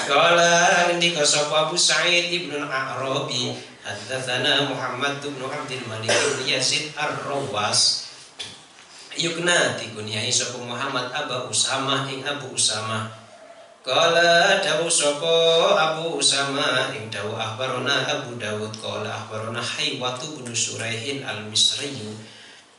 Kala 0.08 0.88
ngendika 0.88 1.20
sapa 1.22 1.68
Abu 1.68 1.76
Sa'id 1.76 2.32
Ibnu 2.32 2.58
Arabi 2.64 3.52
Haddatsana 3.82 4.70
Muhammad 4.70 5.18
bin 5.18 5.42
Abdul 5.42 5.82
Malik 5.90 6.10
bin 6.10 6.46
Yazid 6.46 6.94
Ar-Rawas 6.94 8.01
Yukna 9.12 9.76
dikunyai 9.76 10.32
sapa 10.32 10.56
Muhammad 10.64 11.12
Abu 11.12 11.52
Usama 11.52 12.08
ing 12.08 12.24
Abu 12.24 12.56
Usama 12.56 13.12
Kala 13.84 14.56
dawu 14.64 14.88
sapa 14.88 15.36
Abu 15.76 16.16
Usama 16.16 16.88
ing 16.96 17.12
dawu 17.12 17.36
akhbarona 17.36 18.08
Abu 18.08 18.40
Dawud 18.40 18.72
Kala 18.80 19.12
akhbarona 19.12 19.60
Haywatu 19.60 20.40
bin 20.40 20.56
Suraihin 20.56 21.20
al-Misriyu 21.28 22.16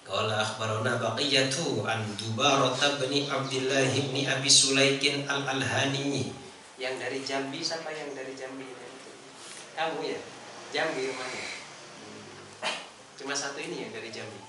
Kala 0.02 0.42
akhbarona 0.42 0.98
Baqiyatu 0.98 1.86
an 1.86 2.02
Dubarata 2.18 2.98
bin 2.98 3.30
Abdullah 3.30 3.94
bin 3.94 4.26
Abi 4.26 4.50
Sulaikin 4.50 5.30
al-Alhani 5.30 6.34
Yang 6.82 6.96
dari 6.98 7.20
Jambi 7.22 7.62
siapa 7.62 7.94
yang 7.94 8.10
dari 8.18 8.34
Jambi? 8.34 8.66
Kamu 9.78 10.02
ya? 10.02 10.18
Jambi 10.74 11.14
rumahnya? 11.14 11.46
Cuma 13.22 13.38
satu 13.38 13.62
ini 13.62 13.86
yang 13.86 13.94
dari 13.94 14.10
Jambi 14.10 14.43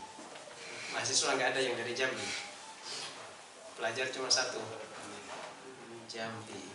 Mahasiswa 0.95 1.35
nggak 1.35 1.51
ada 1.53 1.61
yang 1.61 1.75
dari 1.75 1.93
Jambi. 1.93 2.23
Pelajar 3.75 4.07
cuma 4.15 4.31
satu. 4.31 4.63
Jambi. 6.07 6.71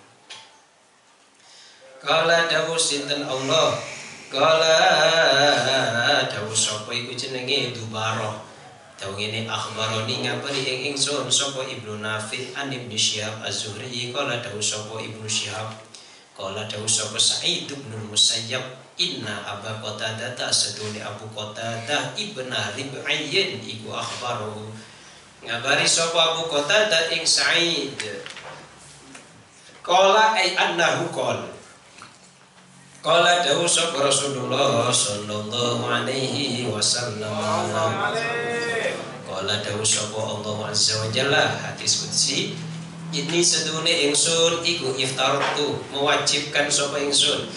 Kala 2.04 2.52
dawu 2.52 2.76
sinten 2.76 3.24
Allah? 3.24 3.80
Kala 4.28 4.78
dawu 6.28 6.52
sapa 6.52 6.92
iku 6.92 7.16
jenenge 7.16 7.72
Dubaroh. 7.72 8.44
Dawu 9.00 9.16
ngene 9.16 9.48
akhbaroni 9.48 10.28
ngabari 10.28 10.68
ing 10.68 10.80
ingsun 10.94 11.32
sapa 11.32 11.64
Ibnu 11.64 12.04
Nafi 12.04 12.52
an 12.52 12.68
Ibnu 12.68 13.00
Syihab 13.00 13.40
Az-Zuhri. 13.40 14.12
Kala 14.12 14.44
dawu 14.44 14.60
sapa 14.60 15.00
Ibnu 15.00 15.24
Syihab 15.26 15.90
kala 16.40 16.64
dawu 16.72 16.88
sapa 16.88 17.20
Sa'id 17.20 17.68
bin 17.68 18.00
Musayyab 18.08 18.64
inna 19.00 19.32
Aba 19.48 19.80
Qatadah 19.80 20.36
ta 20.36 20.52
sedune 20.52 21.00
Abu 21.00 21.32
Qatadah 21.32 22.14
ibn 22.20 22.52
Rib'ayyin 22.52 23.64
iku 23.64 23.96
akhbaru 23.96 24.68
ngabari 25.48 25.88
sapa 25.88 26.36
Abu 26.36 26.52
Qatadah 26.52 27.16
ing 27.16 27.24
Sa'id? 27.24 27.96
Kala 29.80 30.36
ay 30.36 30.54
annahu 30.60 31.08
qala. 31.16 31.48
Kala 33.00 33.40
dawu 33.40 33.64
sapa 33.64 34.04
Rasulullah 34.04 34.92
sallallahu 34.92 35.88
alaihi 35.88 36.68
wasallam. 36.68 37.72
Kala 39.24 39.56
dawu 39.64 39.82
sapa 39.88 40.20
Allah 40.20 40.68
azza 40.68 41.00
wa 41.00 41.08
jalla? 41.08 41.56
Hadis 41.56 42.04
qudsi. 42.04 42.60
Ini 43.10 43.40
sedune 43.42 44.12
ingsun 44.12 44.62
iku 44.62 44.94
iftartu 45.00 45.80
mewajibkan 45.96 46.68
sapa 46.70 47.00
ingsun 47.02 47.48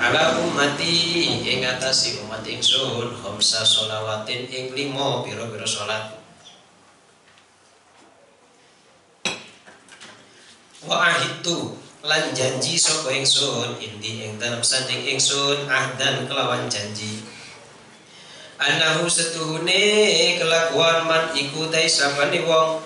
ala 0.00 0.40
ummati 0.40 1.44
ing 1.44 1.60
atasi 1.60 2.24
umat 2.24 2.40
ingsun 2.40 3.12
khamsa 3.20 3.60
sholawatin 3.60 4.48
ing 4.48 4.72
limo 4.72 5.20
pira-pira 5.20 5.68
salat 5.68 6.16
wa 10.88 11.04
ahittu 11.04 11.76
lan 12.00 12.32
janji 12.32 12.80
sapa 12.80 13.12
ingsun 13.12 13.76
indi 13.76 14.24
ing 14.24 14.40
dalam 14.40 14.64
sanding 14.64 15.04
ingsun 15.04 15.68
ahdan 15.68 16.24
kelawan 16.24 16.64
janji. 16.72 17.20
Anahu 18.60 19.04
setuhune 19.08 20.36
kelakuan 20.40 21.04
man 21.08 21.32
iku 21.36 21.68
tai 21.68 21.88
sapane 21.88 22.40
wong. 22.44 22.80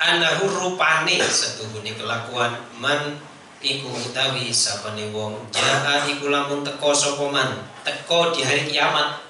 Anahu 0.00 0.44
rupane 0.48 1.20
setuhune 1.20 1.92
kelakuan 1.96 2.52
man 2.80 3.20
iku 3.64 3.88
utawi 3.88 4.52
sapane 4.52 5.08
wong 5.12 5.32
jaa 5.48 6.04
iku 6.04 6.28
lamun 6.28 6.60
teko 6.60 6.92
sapa 6.92 7.24
man 7.32 7.50
teko 7.86 8.34
di 8.34 8.44
hari 8.44 8.68
kiamat. 8.68 9.22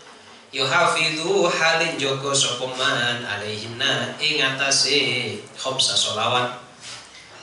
Yuhafidhu 0.55 1.45
halin 1.47 2.01
joko 2.01 2.33
sapa 2.33 2.65
man 2.75 3.21
alaihinna 3.23 4.17
ing 4.17 4.41
atase 4.41 5.37
khamsa 5.53 5.93
sholawat. 5.93 6.59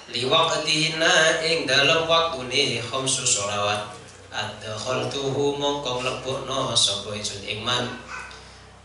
Liwaqtihina 0.09 1.39
ing 1.45 1.69
dalem 1.69 2.09
waktune 2.09 2.81
khamsu 2.81 3.23
sholawat. 3.23 3.93
Adkhaltuhu 4.33 5.61
mongko 5.61 6.01
mlebokno 6.01 6.73
sapa 6.73 7.13
ingsun 7.13 7.45
ing 7.45 7.61
man. 7.61 8.01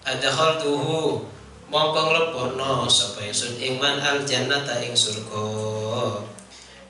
Adkhaltuhu 0.05 1.25
mongko 1.73 2.01
mlebokno 2.13 2.85
sapa 2.85 3.25
ingsun 3.25 3.57
ing 3.57 3.81
man. 3.81 3.97
Al 3.97 4.29
jannata 4.29 4.77
ing 4.85 4.93
surga 4.93 5.41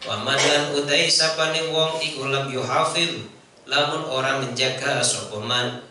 wa 0.06 0.16
man 0.22 0.38
lan 0.38 0.76
utai 0.78 1.10
sapane 1.10 1.74
wong 1.74 1.98
iku 1.98 2.30
lam 2.30 2.46
yuhafil 2.52 3.26
lamun 3.66 4.02
ora 4.06 4.38
menjaga 4.38 5.02
sapa 5.02 5.42
man 5.42 5.82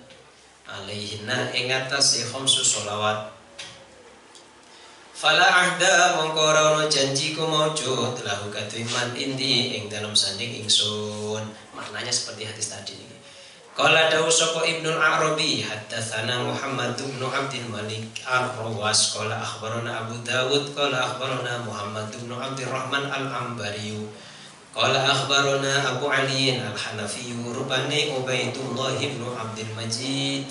alaihina 0.63 1.51
ing 1.51 1.67
atase 1.67 2.23
khamsu 2.27 2.63
sholawat 2.63 3.37
Fala 5.17 5.49
ahda 5.49 6.13
mongkoro 6.13 6.85
janji 6.85 7.33
ku 7.33 7.41
maujud 7.41 8.21
lahu 8.21 8.53
katuiman 8.53 9.17
indi 9.17 9.73
ing 9.73 9.89
dalam 9.89 10.13
sanding 10.13 10.61
ingsun. 10.61 11.41
Maknanya 11.73 12.13
seperti 12.13 12.45
hadis 12.45 12.69
tadi. 12.69 13.01
Qala 13.77 14.09
dawu 14.09 14.25
sapa 14.25 14.65
Ibnu 14.65 14.89
Arabi 14.89 15.61
haddatsana 15.61 16.41
Muhammad 16.41 16.97
bin 16.97 17.21
Abdul 17.21 17.69
Malik 17.69 18.09
Ar-Rawas 18.25 19.13
qala 19.13 19.37
akhbarana 19.37 20.01
Abu 20.01 20.17
Dawud 20.25 20.73
qala 20.73 20.97
akhbarana 21.05 21.61
Muhammad 21.61 22.09
bin 22.09 22.25
Abdurrahman 22.33 23.05
Al-Ambari 23.05 23.93
qala 24.73 24.97
akhbarana 25.05 25.93
Abu 25.93 26.09
Ali 26.09 26.57
Al-Hanafi 26.57 27.37
rubani 27.37 28.17
Ubaidullah 28.17 28.97
bin 28.97 29.21
Abdul 29.21 29.69
Majid. 29.77 30.49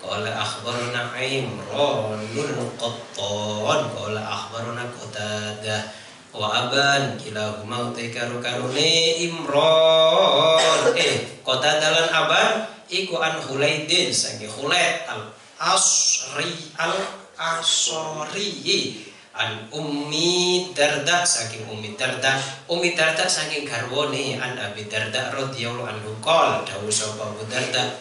Qala 0.00 0.32
akhbarana 0.32 1.12
Imranul 1.20 2.72
Qattan. 2.80 3.80
Qala 3.92 4.20
akhbarana 4.24 4.88
Qatadah 4.88 6.03
Wa 6.34 6.66
aban 6.66 7.14
kilahuma 7.14 7.94
utikaru 7.94 8.42
karune 8.42 9.22
Imran. 9.22 10.90
Eh 10.98 11.38
Qatadah 11.46 11.90
lan 11.94 12.08
aban 12.10 12.66
Iku 12.90 13.22
an 13.22 13.38
Hulaidin 13.38 14.10
Sangi 14.10 14.50
Hulaid 14.50 15.06
al 15.06 15.30
Asri 15.62 16.74
al 16.74 16.90
Asori 17.38 18.98
An 19.34 19.70
Ummi 19.70 20.70
Darda 20.74 21.22
saking 21.22 21.70
Ummi 21.70 21.94
Darda. 21.94 22.34
Ummi 22.66 22.98
Darda 22.98 23.30
saking 23.30 23.62
garwone 23.66 24.38
an 24.38 24.58
Abi 24.58 24.90
Darda 24.90 25.30
radhiyallahu 25.34 25.86
anhu. 25.86 26.14
Qol 26.18 26.66
dawuh 26.66 26.90
sapa 26.90 27.30
Abu 27.30 27.42
Darda? 27.46 27.94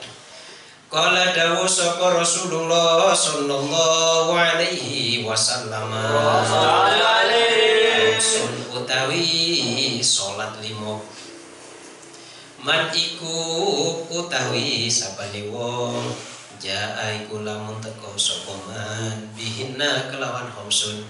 Kala 0.93 1.33
dawu 1.33 1.65
sapa 1.65 2.13
Rasulullah 2.13 3.17
sallallahu 3.17 4.29
alaihi 4.29 5.25
wasallam. 5.25 5.89
Sun 8.33 8.81
utawi 8.81 10.01
salat 10.01 10.57
limo. 10.57 11.05
Man 12.65 12.89
iku 12.89 13.29
utawi 14.09 14.89
sapane 14.89 15.53
wong 15.53 16.01
jaa 16.57 17.13
iku 17.13 17.45
lamun 17.45 17.77
teka 17.77 18.09
sapa 18.17 18.57
man 18.65 19.29
bihinna 19.37 20.09
kelawan 20.09 20.49
homsun. 20.49 21.05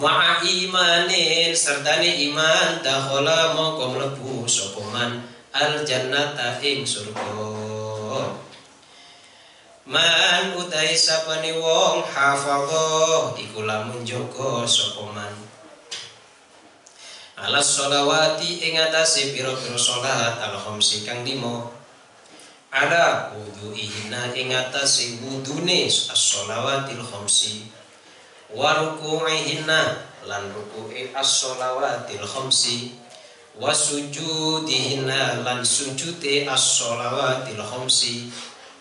Ma'a 0.00 0.40
imanin 0.40 1.52
sertane 1.52 2.24
iman 2.32 2.80
dakhala 2.80 3.52
mongko 3.52 3.92
mlebu 3.92 4.48
sapa 4.48 4.80
man 4.88 5.20
al 5.52 5.84
jannata 5.84 6.56
ing 6.64 6.88
surga. 6.88 7.36
Man 9.84 10.56
utai 10.56 10.96
sapane 10.96 11.52
wong 11.60 12.00
hafadha 12.00 13.36
iku 13.36 13.68
lamun 13.68 14.00
jaga 14.00 14.64
sapa 14.64 15.04
man. 15.12 15.41
Alas 17.42 17.74
sholawati 17.74 18.62
ing 18.62 18.78
atase 18.78 19.34
pira-pira 19.34 19.74
al 20.46 20.54
khamsi 20.62 21.02
kang 21.02 21.26
limo. 21.26 21.74
Ada 22.70 23.34
wudu'ihina 23.34 24.30
ing 24.38 24.54
atase 24.54 25.18
wudune 25.18 25.90
as-sholawatil 25.90 27.02
khamsi. 27.02 27.66
Wa 28.54 28.78
ruku'ihina 28.78 29.80
lan 30.22 30.54
ruku'i 30.54 31.10
as-sholawatil 31.10 32.22
khamsi. 32.22 32.94
Wa 33.58 33.74
sujudihina 33.74 35.42
lan 35.42 35.66
sujude 35.66 36.46
as-sholawatil 36.46 37.58
khamsi 37.58 38.30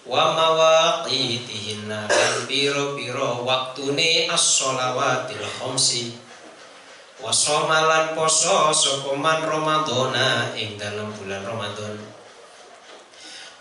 wa 0.05 0.37
mawaqitihinna 0.37 2.05
lan 2.05 2.33
piro-piro 2.45 3.41
waktune 3.41 4.29
as-sholawatil 4.29 5.49
khamsi 5.57 6.20
wa 7.21 7.29
somalan 7.29 8.17
poso 8.17 8.73
sapa 8.73 9.13
man 9.13 9.45
ramadhana 9.45 10.57
ing 10.57 10.73
dalam 10.73 11.13
bulan 11.13 11.45
Ramadan 11.45 11.93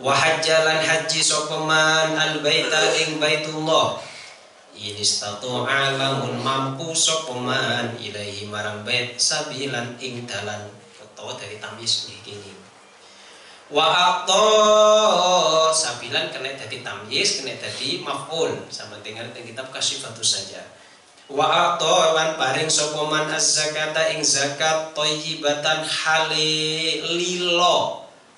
wa 0.01 0.17
hajjalan 0.17 0.81
haji 0.81 1.21
sapa 1.21 1.61
man 1.69 2.17
al 2.17 2.41
baita 2.41 2.81
ing 3.05 3.21
baitullah. 3.21 4.01
Ini 4.81 5.05
statu 5.05 5.69
alamun 5.69 6.41
mampu 6.41 6.97
sapa 6.97 7.37
man 7.37 8.01
ilahi 8.01 8.49
marang 8.49 8.81
bait 8.81 9.21
sabilan 9.21 10.01
ing 10.01 10.25
dalan. 10.25 10.73
Utawa 10.97 11.37
dari 11.37 11.61
tamis 11.61 12.09
wa 13.69 13.87
aqta 13.87 14.43
sabilan 15.69 16.33
kena 16.33 16.57
jadi 16.57 16.81
tamyiz 16.81 17.45
kena 17.45 17.61
jadi 17.61 18.01
maf'ul. 18.01 18.57
Sama 18.73 18.97
dengar 19.05 19.29
di 19.37 19.53
kitab 19.53 19.69
kasifatus 19.69 20.41
saja 20.41 20.80
wa 21.31 21.47
aqta 21.47 22.19
lan 22.19 22.35
paring 22.35 22.67
sapa 22.67 23.07
man 23.07 23.31
az-zakata 23.31 24.11
ing 24.11 24.27
zakat 24.27 24.91
thayyibatan 24.93 25.87
halililo 25.87 27.77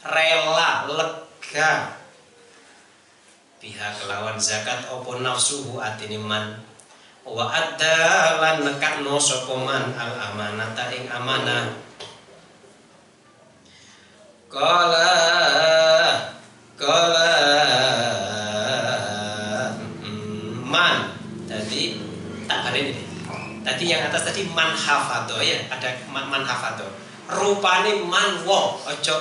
rela 0.04 0.86
lega. 0.90 1.96
Pihak 3.62 4.02
kelawan 4.02 4.36
zakat 4.42 4.90
opo 4.90 5.22
nafsuhu 5.22 5.78
atine 5.78 6.18
man? 6.18 6.58
Wa 7.22 7.46
adda 7.46 8.42
lan 8.42 8.66
nekakno 8.66 9.14
sapa 9.22 9.54
man 9.54 9.94
al 9.94 10.12
amanata 10.18 10.90
ing 10.90 11.06
amanah? 11.06 11.92
Kala 14.52 15.16
Kala 16.76 17.32
mm, 20.04 20.68
Man 20.68 21.16
Tadi 21.48 21.96
Tak 22.44 22.68
hari 22.68 22.92
ini 22.92 23.02
Tadi 23.62 23.84
yang 23.86 24.02
atas 24.10 24.26
tadi 24.26 24.46
man 24.50 24.74
hafado 24.74 25.38
ya 25.38 25.58
Ada 25.70 26.06
man, 26.10 26.26
man 26.26 26.42
hafado 26.42 26.86
Rupane 27.30 28.02
man 28.06 28.42
Ojo 28.46 29.16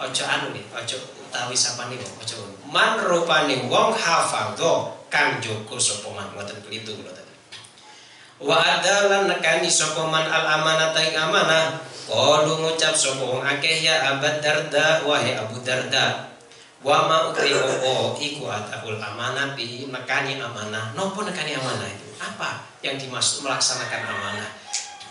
Ojo 0.00 0.22
anu 0.24 0.56
nih 0.56 0.64
Ojo 0.72 0.96
utawi 1.20 1.54
sapane 1.56 2.00
wong 2.00 2.14
Ojo 2.20 2.36
Man 2.72 2.96
rupane 3.00 3.68
wong 3.68 3.92
hafado 3.92 4.96
Kang 5.12 5.38
joko 5.44 5.76
sopoman 5.76 6.32
Ngoten 6.32 6.58
kelitu 6.64 6.96
kula 6.96 7.12
tadi 7.12 7.32
Wa 8.42 8.58
adalan 8.58 9.28
nekani 9.28 9.68
sopoman 9.68 10.24
al 10.24 10.44
amanata 10.60 10.98
ing 11.04 11.14
amanah 11.14 11.92
Qalu 12.12 12.60
ngucap 12.60 12.92
sapa 12.92 13.24
wong 13.24 13.40
akeh 13.40 13.86
ya 13.86 14.02
Abad 14.04 14.42
Darda 14.44 15.00
wahai 15.06 15.32
Abu 15.32 15.62
Darda. 15.64 16.28
Wa 16.84 17.06
ma 17.06 17.30
opo 17.30 18.18
iku 18.20 18.50
ataul 18.50 19.00
amanah 19.00 19.54
bi 19.54 19.86
nekani 19.86 20.36
amanah. 20.36 20.92
Nopo 20.92 21.22
nekani 21.22 21.54
amanah 21.54 21.86
itu? 21.86 22.11
Apa 22.22 22.62
yang 22.86 22.94
dimaksud 22.94 23.42
melaksanakan 23.42 24.06
amanah? 24.06 24.50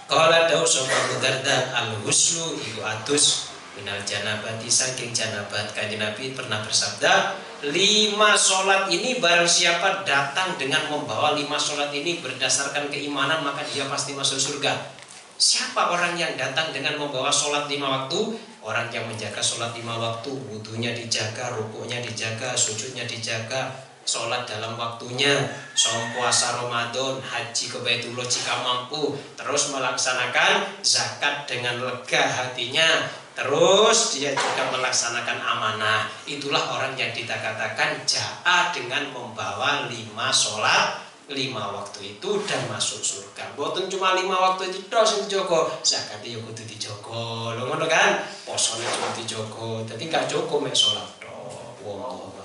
Qala 0.08 0.48
dawu 0.48 0.64
sapa 0.64 0.92
Abu 0.92 1.20
Darda 1.20 1.76
al 1.76 1.92
huslu 2.08 2.56
iku 2.56 2.84
atus 2.88 3.52
minal 3.76 4.00
janabati 4.04 4.68
saking 4.68 5.12
janabat 5.16 5.72
kanjeng 5.72 6.04
Nabi 6.04 6.36
pernah 6.36 6.60
bersabda 6.64 7.36
lima 7.72 8.36
sholat 8.36 8.92
ini 8.92 9.24
barang 9.24 9.48
siapa 9.48 10.04
datang 10.04 10.60
dengan 10.60 10.92
membawa 10.92 11.32
lima 11.32 11.56
sholat 11.56 11.96
ini 11.96 12.20
berdasarkan 12.20 12.92
keimanan 12.92 13.40
maka 13.48 13.64
dia 13.72 13.88
pasti 13.88 14.12
masuk 14.12 14.36
surga 14.36 15.00
Siapa 15.42 15.90
orang 15.90 16.14
yang 16.22 16.38
datang 16.38 16.70
dengan 16.70 17.02
membawa 17.02 17.34
sholat 17.34 17.66
lima 17.66 18.06
waktu? 18.06 18.38
Orang 18.62 18.94
yang 18.94 19.10
menjaga 19.10 19.42
sholat 19.42 19.74
lima 19.74 19.98
waktu, 19.98 20.30
wudhunya 20.30 20.94
dijaga, 20.94 21.50
rukuknya 21.58 21.98
dijaga, 21.98 22.54
sujudnya 22.54 23.10
dijaga, 23.10 23.74
sholat 24.06 24.44
dalam 24.50 24.76
waktunya, 24.76 25.34
som 25.78 25.98
puasa 26.14 26.58
Ramadan, 26.62 27.22
haji 27.22 27.66
ke 27.70 27.78
Baitullah 27.80 28.26
jika 28.26 28.60
mampu, 28.62 29.14
terus 29.38 29.72
melaksanakan 29.72 30.82
zakat 30.82 31.46
dengan 31.46 31.80
lega 31.80 32.24
hatinya, 32.26 33.08
terus 33.38 34.18
dia 34.18 34.34
juga 34.34 34.74
melaksanakan 34.74 35.38
amanah. 35.40 36.10
Itulah 36.26 36.76
orang 36.78 36.98
yang 36.98 37.14
dikatakan 37.14 38.02
ja'a 38.04 38.74
dengan 38.74 39.10
membawa 39.14 39.88
lima 39.88 40.34
sholat 40.34 41.12
lima 41.32 41.72
waktu 41.72 42.20
itu 42.20 42.30
dan 42.44 42.60
masuk 42.68 43.00
surga. 43.00 43.56
Boten 43.56 43.88
cuma 43.88 44.20
lima 44.20 44.36
waktu 44.36 44.68
itu 44.68 44.84
tok 44.92 45.08
sing 45.08 45.24
dijogo, 45.26 45.72
zakate 45.80 46.28
yo 46.28 46.44
kudu 46.44 46.68
dijogo. 46.68 47.56
Lho 47.56 47.72
ngono 47.72 47.88
kan? 47.88 48.20
Posone 48.44 48.84
cuma 48.84 49.16
dijogo. 49.16 49.88
Dadi 49.88 50.12
gak 50.12 50.28
jogo 50.28 50.60
mek 50.60 50.76
salat 50.76 51.08
tok. 51.24 52.41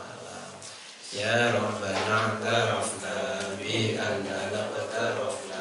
يا 1.13 1.55
ربنا 1.55 2.19
اعترفنا 2.19 3.39
بأننا 3.59 4.67
اقترفنا 4.77 5.61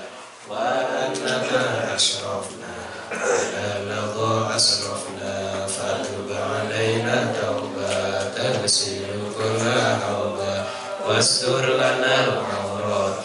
وأننا 0.50 1.96
أشرفنا 1.96 2.76
فبلغ 3.12 4.56
أسرفنا 4.56 5.68
فتب 5.68 6.30
علينا 6.32 7.34
توبة 7.42 8.24
تغسل 8.30 9.06
كل 9.38 9.72
حوبة 10.02 10.64
واستر 11.08 11.66
لنا 11.76 12.24
العورات 12.24 13.24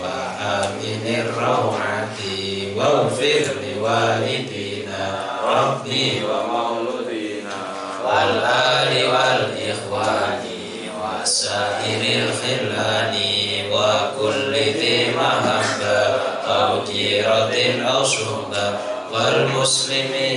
وآمن 0.00 1.24
الروعة 1.26 2.18
واغفر 2.76 3.46
لوالدنا 3.62 4.47
رسل 17.76 18.24
والمسلمين 19.12 20.27